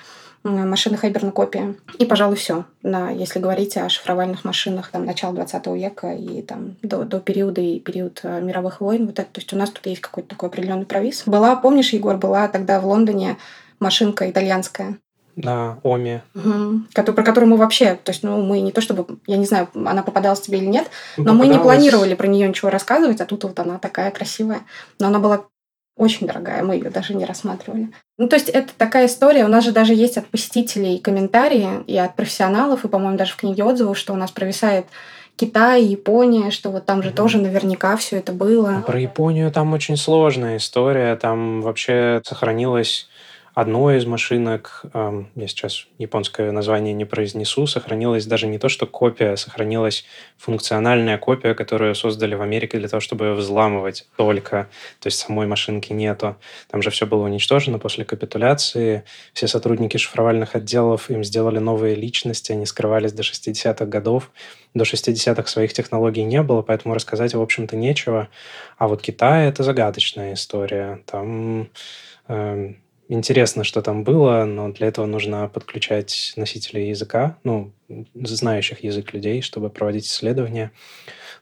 [0.42, 1.76] м, машины Хайберна копия.
[2.00, 2.64] И, пожалуй, все.
[2.82, 7.60] На, если говорить о шифровальных машинах там, начала 20 века и там, до, до периода
[7.60, 9.06] и период э, мировых войн.
[9.06, 11.22] Вот это, то есть у нас тут есть какой-то такой определенный провис.
[11.26, 13.38] Была, помнишь, Егор, была тогда в Лондоне
[13.80, 14.98] машинка итальянская,
[15.36, 16.22] На Оме.
[16.94, 19.68] Кото- про которую мы вообще, то есть, ну, мы не то чтобы, я не знаю,
[19.74, 21.76] она попадалась тебе или нет, Ну, но мы не попадалась.
[21.78, 24.60] планировали про нее ничего рассказывать, а тут вот она такая красивая.
[24.98, 25.44] Но она была
[25.98, 27.90] очень дорогая, мы ее даже не рассматривали.
[28.18, 29.44] Ну, то есть это такая история.
[29.44, 33.36] У нас же даже есть от посетителей комментарии и от профессионалов, и, по-моему, даже в
[33.36, 34.86] книге отзывов, что у нас провисает
[35.36, 37.16] Китай, Япония, что вот там же Мгм.
[37.16, 38.82] тоже наверняка все это было.
[38.86, 41.14] Про Японию там очень сложная история.
[41.16, 43.08] Там вообще сохранилось
[43.56, 48.86] одно из машинок, эм, я сейчас японское название не произнесу, сохранилась даже не то, что
[48.86, 50.04] копия, сохранилась
[50.36, 54.68] функциональная копия, которую создали в Америке для того, чтобы взламывать только.
[55.00, 56.36] То есть самой машинки нету.
[56.70, 59.04] Там же все было уничтожено после капитуляции.
[59.32, 64.32] Все сотрудники шифровальных отделов, им сделали новые личности, они скрывались до 60-х годов.
[64.74, 68.28] До 60-х своих технологий не было, поэтому рассказать, в общем-то, нечего.
[68.76, 71.02] А вот Китай— это загадочная история.
[71.06, 71.70] Там
[72.28, 72.76] эм,
[73.08, 77.72] интересно, что там было, но для этого нужно подключать носителей языка, ну,
[78.14, 80.72] знающих язык людей, чтобы проводить исследования.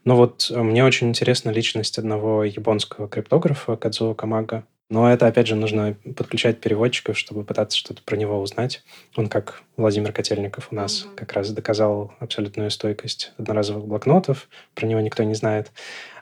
[0.05, 4.65] Но вот э, мне очень интересна личность одного японского криптографа Кадзуо Камага.
[4.91, 8.83] Но это, опять же, нужно подключать переводчиков, чтобы пытаться что-то про него узнать.
[9.17, 11.17] Он, как Владимир Котельников у нас, Мгм.
[11.17, 14.47] как раз доказал абсолютную стойкость одноразовых блокнотов.
[14.75, 15.73] Про него никто не знает.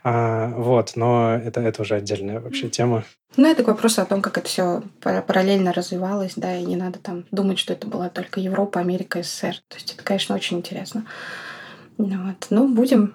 [0.04, 3.04] А, вот, но это, это уже отдельная вообще тема.
[3.36, 6.98] Ну, это к вопросу о том, как это все параллельно развивалось, да, и не надо
[6.98, 9.56] там думать, что это была только Европа, Америка, СССР.
[9.68, 11.06] То есть это, конечно, очень интересно.
[11.98, 12.46] Ну Вот.
[12.50, 13.14] Ну, будем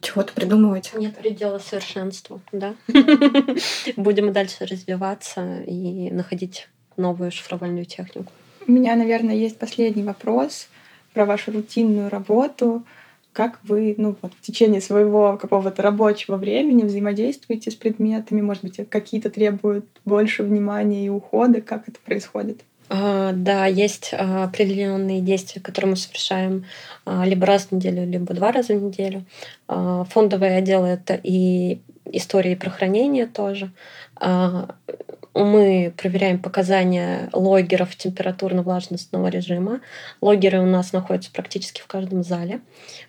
[0.00, 0.92] чего-то придумывать.
[0.94, 2.74] Нет предела совершенству, да.
[3.96, 8.32] Будем дальше развиваться и находить новую шифровальную технику.
[8.66, 10.68] У меня, наверное, есть последний вопрос
[11.12, 12.84] про вашу рутинную работу.
[13.32, 18.40] Как вы ну, вот, в течение своего какого-то рабочего времени взаимодействуете с предметами?
[18.40, 21.60] Может быть, какие-то требуют больше внимания и ухода?
[21.60, 22.62] Как это происходит?
[22.88, 26.64] А, Да, есть а, определенные действия, которые мы совершаем
[27.04, 29.24] а, либо раз в неделю, либо два раза в неделю.
[29.68, 33.70] А, Фондовые отделы— это и истории про хранение тоже.
[35.34, 39.80] Мы проверяем показания логеров температурно-влажностного режима.
[40.20, 42.60] Логеры у нас находятся практически в каждом зале.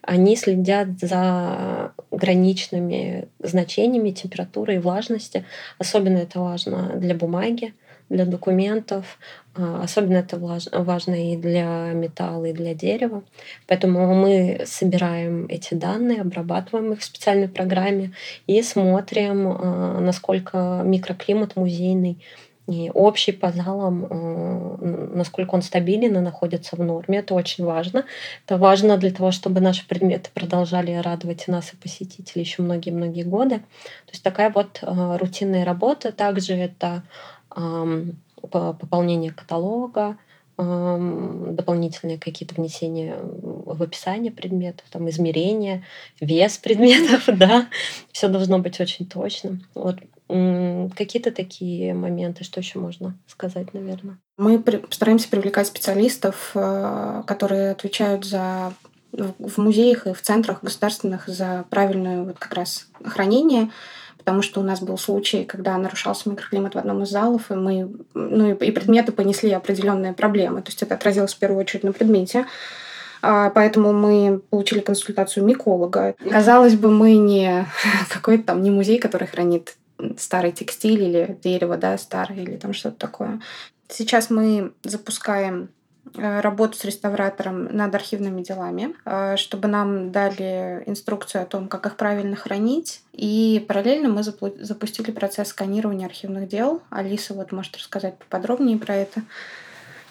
[0.01, 5.45] Они следят за граничными значениями температуры и влажности.
[5.79, 7.73] Особенно это важно для бумаги,
[8.11, 9.17] для документов.
[9.55, 13.23] А, Особенно это важно и для металла, и для дерева.
[13.67, 18.11] Поэтому мы собираем эти данные, обрабатываем их в специальной программе
[18.47, 22.17] и смотрим, а, насколько микроклимат музейный
[22.67, 27.17] и общий по залам, э, насколько он стабилен и находится в норме.
[27.17, 28.05] Это очень важно.
[28.45, 33.57] Это важно для того, чтобы наши предметы продолжали радовать нас, и посетителей еще многие-многие годы.
[33.57, 36.11] То есть такая вот рутинная работа.
[36.11, 37.03] Также это
[38.41, 40.17] пополнение каталога,
[40.57, 45.83] дополнительные какие-то внесения в описание предметов, там измерения,
[46.19, 47.67] вес предметов, да,
[48.11, 49.65] все должно быть очень точным.
[49.73, 49.97] Вот
[50.27, 54.17] какие-то такие моменты, что еще можно сказать, наверное?
[54.37, 58.73] Мы стараемся привлекать специалистов, э, которые отвечают за
[59.11, 63.69] в музеях и в центрах государственных за правильное вот как раз хранение
[64.21, 67.91] потому что у нас был случай, когда нарушался микроклимат в одном из залов, и мы,
[68.13, 70.61] ну и предметы понесли определенные проблемы.
[70.61, 72.45] То есть это отразилось в первую очередь на предмете.
[73.23, 76.13] А, поэтому мы получили консультацию миколога.
[76.29, 77.65] Казалось бы, мы не
[78.09, 79.75] какой-то там не музей, который хранит
[80.19, 83.41] старый текстиль или дерево, да, старое или там что-то такое.
[83.89, 85.69] Сейчас мы запускаем
[86.15, 91.95] работу с реставратором над архивными делами, э, чтобы нам дали инструкцию о том, как их
[91.95, 93.01] правильно хранить.
[93.13, 96.81] И параллельно мы запустили процесс сканирования архивных дел.
[96.89, 99.21] Алиса вот может рассказать поподробнее про это.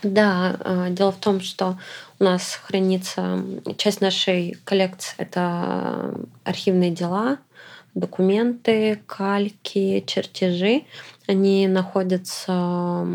[0.03, 1.79] Да, э, дело в том, что
[2.19, 3.45] у нас хранится
[3.77, 6.15] часть нашей коллекции это
[6.45, 7.39] архивные дела,
[7.95, 10.85] документы, кальки, чертежи.
[11.27, 13.07] Они находятся,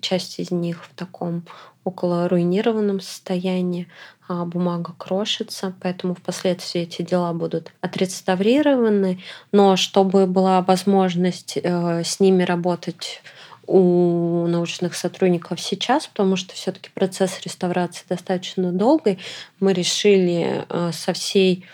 [0.00, 1.44] часть из них в таком
[1.84, 3.88] около руинированном состоянии,
[4.26, 9.20] а бумага крошится, поэтому впоследствии эти дела будут отреставрированы.
[9.52, 13.22] Но чтобы была возможность э, с ними работать
[13.66, 19.18] у научных сотрудников сейчас, потому что все-таки процесс реставрации достаточно долгий,
[19.60, 21.64] мы решили э, со всей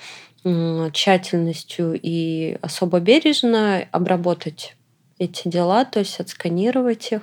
[0.42, 4.74] тщательностью и особо бережно обработать
[5.18, 7.20] эти дела, то есть отсканировать их,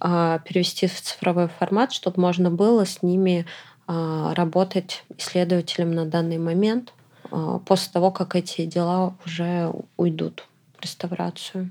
[0.00, 3.46] перевести в цифровой формат, чтобы можно было с ними
[3.92, 6.94] а, работать исследователям на данный момент
[7.30, 10.46] а, после того, как эти дела уже уйдут
[10.78, 11.70] в реставрацию.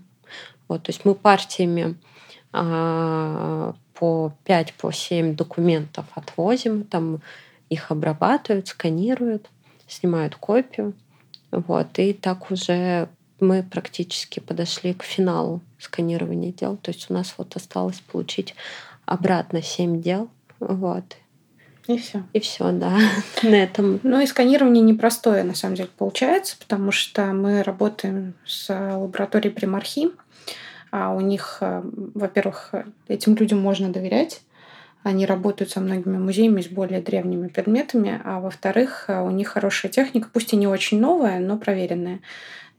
[0.68, 1.96] Вот, то есть мы партиями
[2.52, 7.22] по 5, по 7 документов отвозим, там
[7.70, 9.48] их обрабатывают, сканируют,
[9.88, 10.94] снимают копию.
[11.52, 13.08] Вот, и так уже
[13.42, 16.78] мы практически подошли к финалу сканирования дел.
[16.78, 18.56] То есть у нас вот осталось получить
[19.06, 20.30] обратно 7 дел.
[20.60, 21.16] Вот.
[21.88, 22.24] И все.
[22.34, 23.00] И все, да,
[23.44, 24.00] на этом.
[24.04, 30.10] Ну и сканирование непростое, на самом деле, получается, потому что мы работаем с лабораторией Примархи.
[30.92, 32.74] А у них, э, во-первых,
[33.08, 34.42] этим людям можно доверять.
[35.02, 39.92] Они работают со многими музеями с более древними предметами, а во-вторых, э, у них хорошая
[39.92, 42.20] техника, пусть и не очень новая, но проверенная.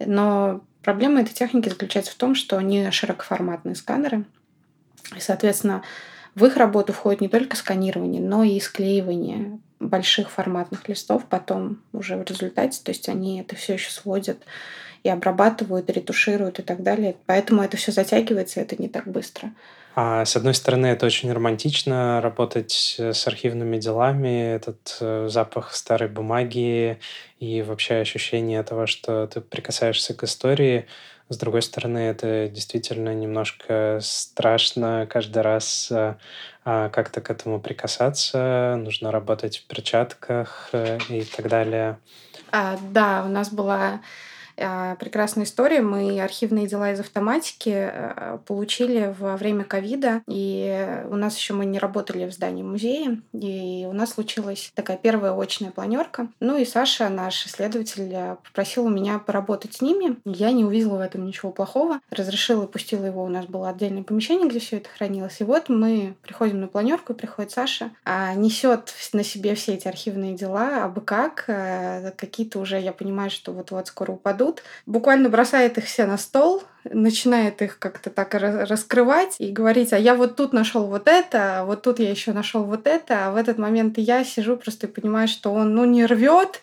[0.05, 4.25] Но проблема этой техники заключается в том, что они широкоформатные сканеры.
[5.17, 5.83] И, соответственно,
[6.35, 12.17] в их работу входит не только сканирование, но и склеивание больших форматных листов потом уже
[12.17, 12.81] в результате.
[12.85, 14.39] То есть они это все еще сводят
[15.03, 17.17] и обрабатывают, и ретушируют и так далее.
[17.27, 19.51] Поэтому это все затягивается, это не так быстро.
[19.97, 25.75] А с одной стороны, это очень романтично работать э, с архивными делами, этот э, запах
[25.75, 27.01] старой бумаги
[27.41, 30.87] и вообще ощущение того, что ты прикасаешься к истории.
[31.31, 36.17] С другой стороны, это действительно немножко страшно каждый раз э,
[36.65, 38.75] а, как-то к этому прикасаться.
[38.77, 42.01] Нужно работать в перчатках э, и так далее.
[42.51, 44.01] А, да, у нас была
[44.99, 45.81] прекрасная история.
[45.81, 51.65] Мы архивные дела из автоматики э, получили во время ковида, и у нас еще мы
[51.65, 56.29] не работали в здании музея, и у нас случилась такая первая очная планерка.
[56.41, 60.17] Ну и Саша, наш исследователь, э, попросил у меня поработать с ними.
[60.25, 62.01] Я не увидела в этом ничего плохого.
[62.11, 63.25] Разрешила, пустила его.
[63.25, 65.41] У нас было отдельное помещение, где все это хранилось.
[65.41, 70.35] И вот мы приходим на планерку, приходит Саша, а несет на себе все эти архивные
[70.35, 71.45] дела, а бы как.
[72.17, 76.63] Какие-то уже, я понимаю, что вот-вот скоро упадут берут, буквально бросает их все на стол,
[76.85, 81.65] начинает их как-то так раскрывать и говорить, а я вот тут нашел вот это, а
[81.65, 84.91] вот тут я еще нашел вот это, а в этот момент я сижу просто и
[84.91, 86.61] понимаю, что он, ну, не рвет,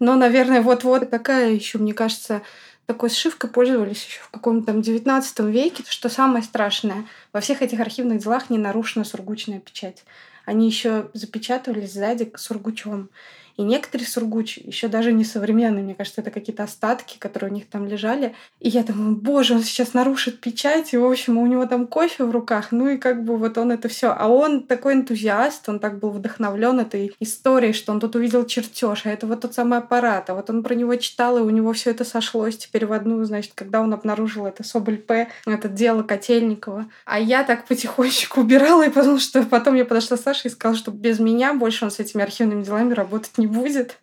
[0.00, 2.42] но, наверное, вот-вот такая еще, мне кажется,
[2.86, 5.84] такой сшивкой пользовались еще в каком-то там 19 веке.
[5.88, 10.04] Что самое страшное, во всех этих архивных делах не нарушена сургучная печать.
[10.44, 13.08] Они еще запечатывались сзади сургучом.
[13.56, 15.84] И некоторые сургучи еще даже не современные.
[15.84, 18.34] Мне кажется, это какие-то остатки, которые у них там лежали.
[18.60, 22.24] И я думаю, боже, он сейчас нарушит печать, и, в общем, у него там кофе
[22.24, 22.72] в руках.
[22.72, 24.08] Ну и как бы вот он это все.
[24.16, 29.06] А он такой энтузиаст, он так был вдохновлен этой историей, что он тут увидел чертеж,
[29.06, 30.30] а это вот тот самый аппарат.
[30.30, 33.22] А вот он про него читал, и у него все это сошлось теперь в одну,
[33.24, 36.86] значит, когда он обнаружил это Соболь П, это дело Котельникова.
[37.04, 40.90] А я так потихонечку убирала, и потому что потом я подошла Саше и сказала, что
[40.90, 43.98] без меня больше он с этими архивными делами работать не будет.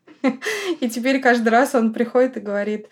[0.79, 2.87] И теперь каждый раз он приходит и говорит,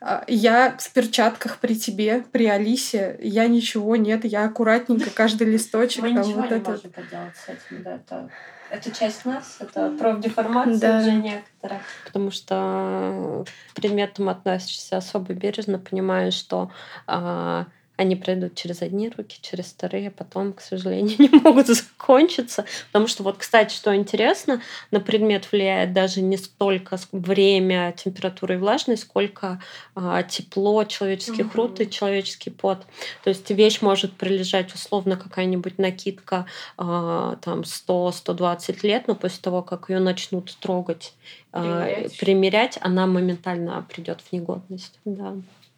[0.00, 6.02] «А, я в перчатках при тебе, при Алисе, я ничего нет, я аккуратненько каждый листочек.
[6.02, 6.70] Мы там, ничего вот не это...
[6.70, 8.30] можем поделать с этим, да, это,
[8.70, 10.98] это часть нас, это профдеформация да.
[11.00, 11.82] уже некоторая.
[12.04, 16.70] Потому что к предметам относишься особо бережно, понимаешь, что
[17.06, 17.66] а,
[17.96, 22.64] они пройдут через одни руки, через вторые, а потом, к сожалению, не могут закончиться.
[22.88, 28.58] Потому что вот, кстати, что интересно, на предмет влияет даже не столько время, температура и
[28.58, 29.60] влажность, сколько
[29.94, 31.56] а, тепло человеческих угу.
[31.56, 32.84] рук и человеческий пот.
[33.22, 39.62] То есть вещь может пролежать условно какая-нибудь накидка а, там 100-120 лет, но после того,
[39.62, 41.14] как ее начнут трогать,
[41.52, 44.98] примерять, а, примерять она моментально придет в негодность.
[45.04, 45.34] Да.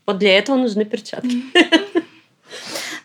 [0.06, 1.42] Вот для этого нужны перчатки.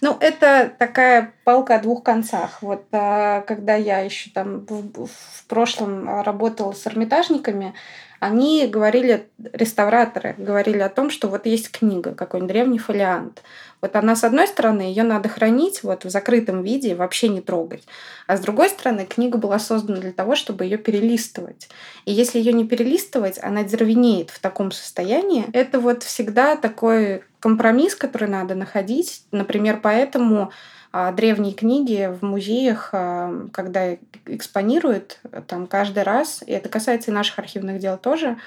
[0.02, 2.62] Ну, это такая палка о двух концах.
[2.62, 7.76] Вот а, когда я еще там в, в прошлом работала с эрмитажниками,
[8.22, 13.42] они говорили, реставраторы говорили о том, что вот есть книга, какой-нибудь древний фолиант.
[13.82, 17.84] Вот она, с одной стороны, ее надо хранить вот в закрытом виде, вообще не трогать.
[18.28, 21.68] А с другой стороны, книга была создана для того, чтобы ее перелистывать.
[22.06, 25.48] И если ее не перелистывать, она деревенеет в таком состоянии.
[25.52, 29.24] Это вот всегда такой компромисс, который надо находить.
[29.32, 30.52] Например, поэтому
[30.92, 37.40] древние книги в музеях, а, когда экспонируют, там каждый раз, и это касается и наших
[37.40, 38.38] архивных дел тоже,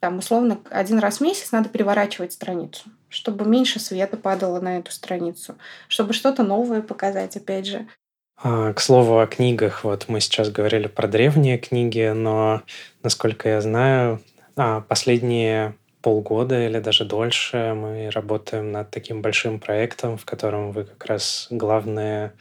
[0.00, 4.90] там условно один раз в месяц надо переворачивать страницу чтобы меньше света падало на эту
[4.90, 7.86] страницу, чтобы что-то новое показать, опять же.
[8.42, 12.62] А, к слову о книгах, вот мы сейчас говорили про древние книги, но,
[13.02, 14.22] насколько я знаю,
[14.56, 20.84] а, последние полгода или даже дольше мы работаем над таким большим проектом, в котором вы
[20.84, 22.32] как раз главные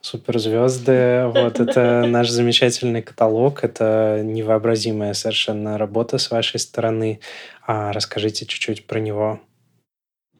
[0.00, 1.26] суперзвезды.
[1.34, 3.64] Вот это наш замечательный каталог.
[3.64, 7.20] Это невообразимая совершенно работа с вашей стороны.
[7.66, 9.40] А расскажите чуть-чуть про него.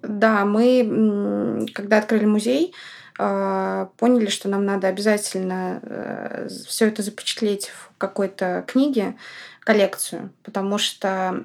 [0.02, 2.72] Да, мы, когда открыли музей,
[3.18, 9.16] а, поняли, что нам надо обязательно э, все это запечатлеть в какой-то книге,
[9.66, 11.44] коллекцию, потому что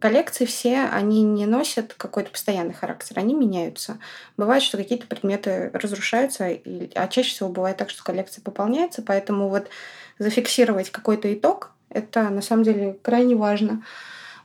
[0.00, 3.98] коллекции все, они не носят какой-то постоянный характер, они меняются.
[4.36, 6.56] Бывает, что какие-то предметы разрушаются,
[6.94, 9.66] а чаще всего бывает так, что коллекция пополняется, поэтому вот
[10.20, 13.82] зафиксировать какой-то итог, это на самом деле крайне важно.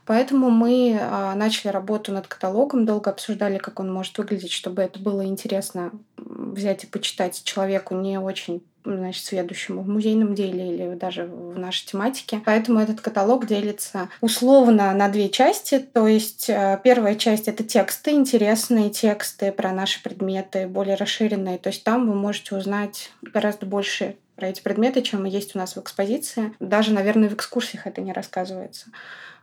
[0.04, 4.98] Поэтому мы а, начали работу над каталогом, долго обсуждали, как он может выглядеть, чтобы это
[4.98, 11.24] было интересно взять и почитать человеку не очень значит, сведущему в музейном деле или даже
[11.26, 12.40] в нашей тематике.
[12.44, 15.78] Поэтому этот каталог делится условно на две части.
[15.78, 21.58] То есть а, первая часть— это тексты, интересные тексты про наши предметы, более расширенные.
[21.58, 25.74] То есть там вы можете узнать гораздо больше про эти предметы, чем есть у нас
[25.74, 26.54] в экспозиции.
[26.60, 28.86] Даже, наверное, в экскурсиях это не рассказывается.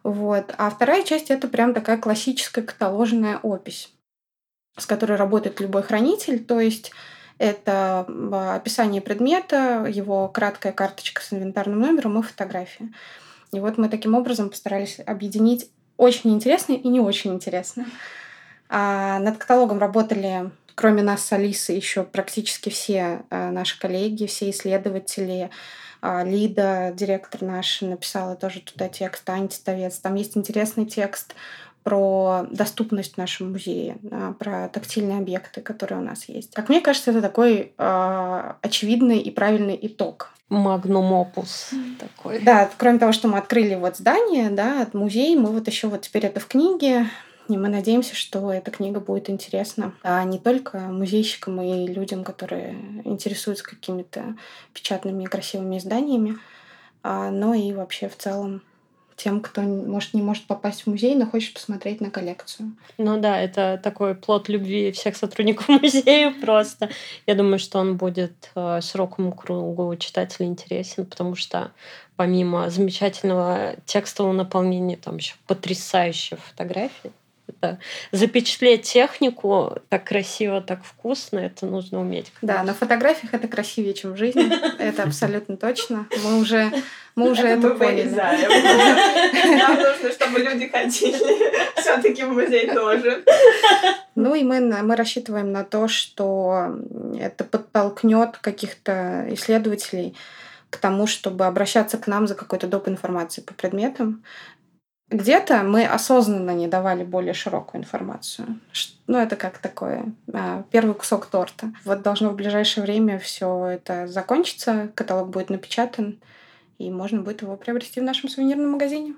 [0.03, 0.53] Вот.
[0.57, 3.91] А вторая часть— это прям такая классическая каталожная опись,
[4.77, 6.43] с которой работает любой хранитель.
[6.43, 6.91] То есть
[7.37, 8.05] это
[8.55, 12.89] описание предмета, его краткая карточка с инвентарным номером и фотография.
[13.51, 17.87] И вот мы таким образом постарались объединить очень интересное и не очень интересное.
[18.69, 24.49] А над каталогом работали, кроме нас с Алисой, еще практически все а, наши коллеги, все
[24.49, 25.51] исследователи,
[26.01, 29.97] а, Лида, директор наш, написала тоже туда текст, Аня Тестовец.
[29.99, 31.35] Там есть интересный текст
[31.85, 33.97] про доступность в нашем музее,
[34.39, 36.51] про тактильные объекты, которые у нас есть.
[36.55, 40.31] Как мне кажется, это такой э, очевидный и правильный итог.
[40.49, 41.69] Магнум опус
[41.99, 42.39] такой.
[42.39, 46.25] Да, кроме того, что мы открыли вот здание, да, музей, мы вот еще вот теперь
[46.25, 47.05] это в книге,
[47.49, 52.75] и мы надеемся, что эта книга будет интересна а не только музейщикам и людям, которые
[53.03, 54.35] интересуются какими-то
[54.73, 56.39] печатными и красивыми изданиями,
[57.03, 58.63] а, но и вообще в целом
[59.15, 62.75] тем, кто, может, не может попасть в музей, но хочет посмотреть на коллекцию.
[62.97, 66.89] Ну да, это такой плод любви всех сотрудников музея просто.
[67.25, 71.71] Я думаю, что он будет э, широкому кругу читателей интересен, потому что
[72.15, 77.11] помимо замечательного текстового наполнения, там еще потрясающие фотографии.
[77.47, 77.79] Это
[78.11, 82.31] запечатлеть технику так красиво, так вкусно, это нужно уметь.
[82.41, 84.51] Да, на фотографиях это красивее, чем в жизни.
[84.79, 86.07] Это абсолютно точно.
[86.23, 86.71] Мы уже,
[87.15, 88.09] мы уже это, это поняли.
[88.09, 93.23] Нам нужно, чтобы люди ходили все-таки в музей тоже.
[94.15, 96.75] Ну и мы, мы рассчитываем на то, что
[97.19, 100.15] это подтолкнет каких-то исследователей
[100.69, 102.87] к тому, чтобы обращаться к нам за какой-то доп.
[102.87, 104.23] информацией по предметам.
[105.09, 108.59] Где-то мы осознанно не давали более широкую информацию.
[109.05, 111.71] Ну, это как такое а, первый кусок торта.
[111.83, 116.19] Вот должно в ближайшее время все это закончиться, каталог будет напечатан,
[116.79, 119.13] и можно будет его приобрести в нашем сувенирном магазине.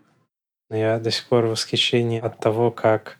[0.69, 3.17] Я до сих пор в восхищении от того, как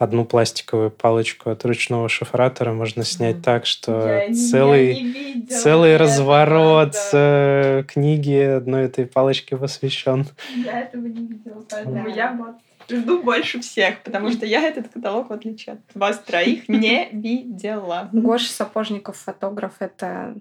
[0.00, 6.96] одну пластиковую палочку от ручного шифратора можно снять так, что я целый, не, целый разворот
[7.12, 7.84] да.
[7.86, 10.26] книги одной этой палочки посвящен.
[10.56, 12.10] Я этого не видела, поэтому да.
[12.10, 12.54] я вот
[12.88, 18.08] жду больше всех, потому что я этот каталог, в отличие от вас троих, не видела.
[18.10, 20.34] Гоша Сапожников, фотограф, это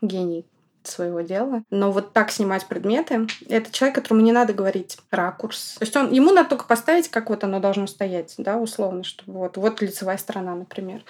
[0.00, 0.46] гений
[0.84, 1.62] своего дела.
[1.70, 5.76] Но вот так снимать предметы, это человек, которому не надо говорить ракурс.
[5.78, 9.38] То есть он, ему надо только поставить, как вот оно должно стоять, да, условно, чтобы
[9.38, 11.02] вот, вот лицевая сторона, например.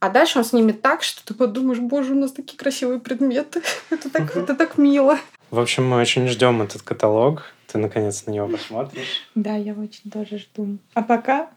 [0.00, 3.62] А дальше он снимет так, что ты подумаешь, боже, у нас такие красивые предметы.
[3.90, 5.18] это, так, это так мило.
[5.50, 7.52] В общем, мы очень ждем этот каталог.
[7.66, 9.28] Ты наконец на него посмотришь.
[9.34, 10.78] Да, я очень тоже жду.
[10.94, 11.50] А пока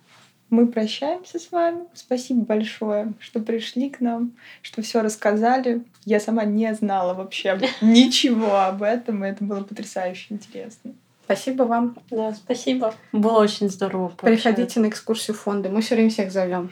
[0.54, 1.86] мы прощаемся с вами.
[1.96, 5.82] Спасибо большое, что пришли к нам, что все рассказали.
[6.06, 10.94] Я сама не знала вообще ничего об этом, и это было потрясающе интересно.
[11.26, 11.98] Спасибо вам.
[12.12, 12.94] Да, спасибо.
[13.12, 14.10] Было очень здорово.
[14.22, 15.70] Приходите на экскурсию фонда.
[15.70, 16.70] Мы все время всех зовем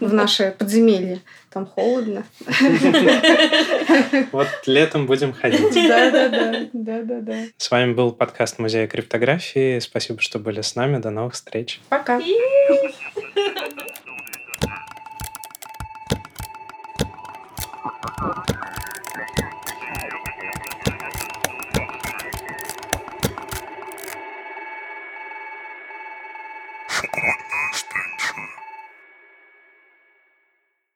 [0.00, 1.20] в наше подземелье.
[1.50, 2.24] Там холодно.
[4.32, 5.74] Вот летом будем ходить.
[5.74, 7.36] Да, да, да, да, да, да.
[7.56, 9.78] С вами был подкаст Музея криптографии.
[9.78, 10.98] Спасибо, что были с нами.
[10.98, 11.80] До новых встреч.
[11.88, 12.20] Пока.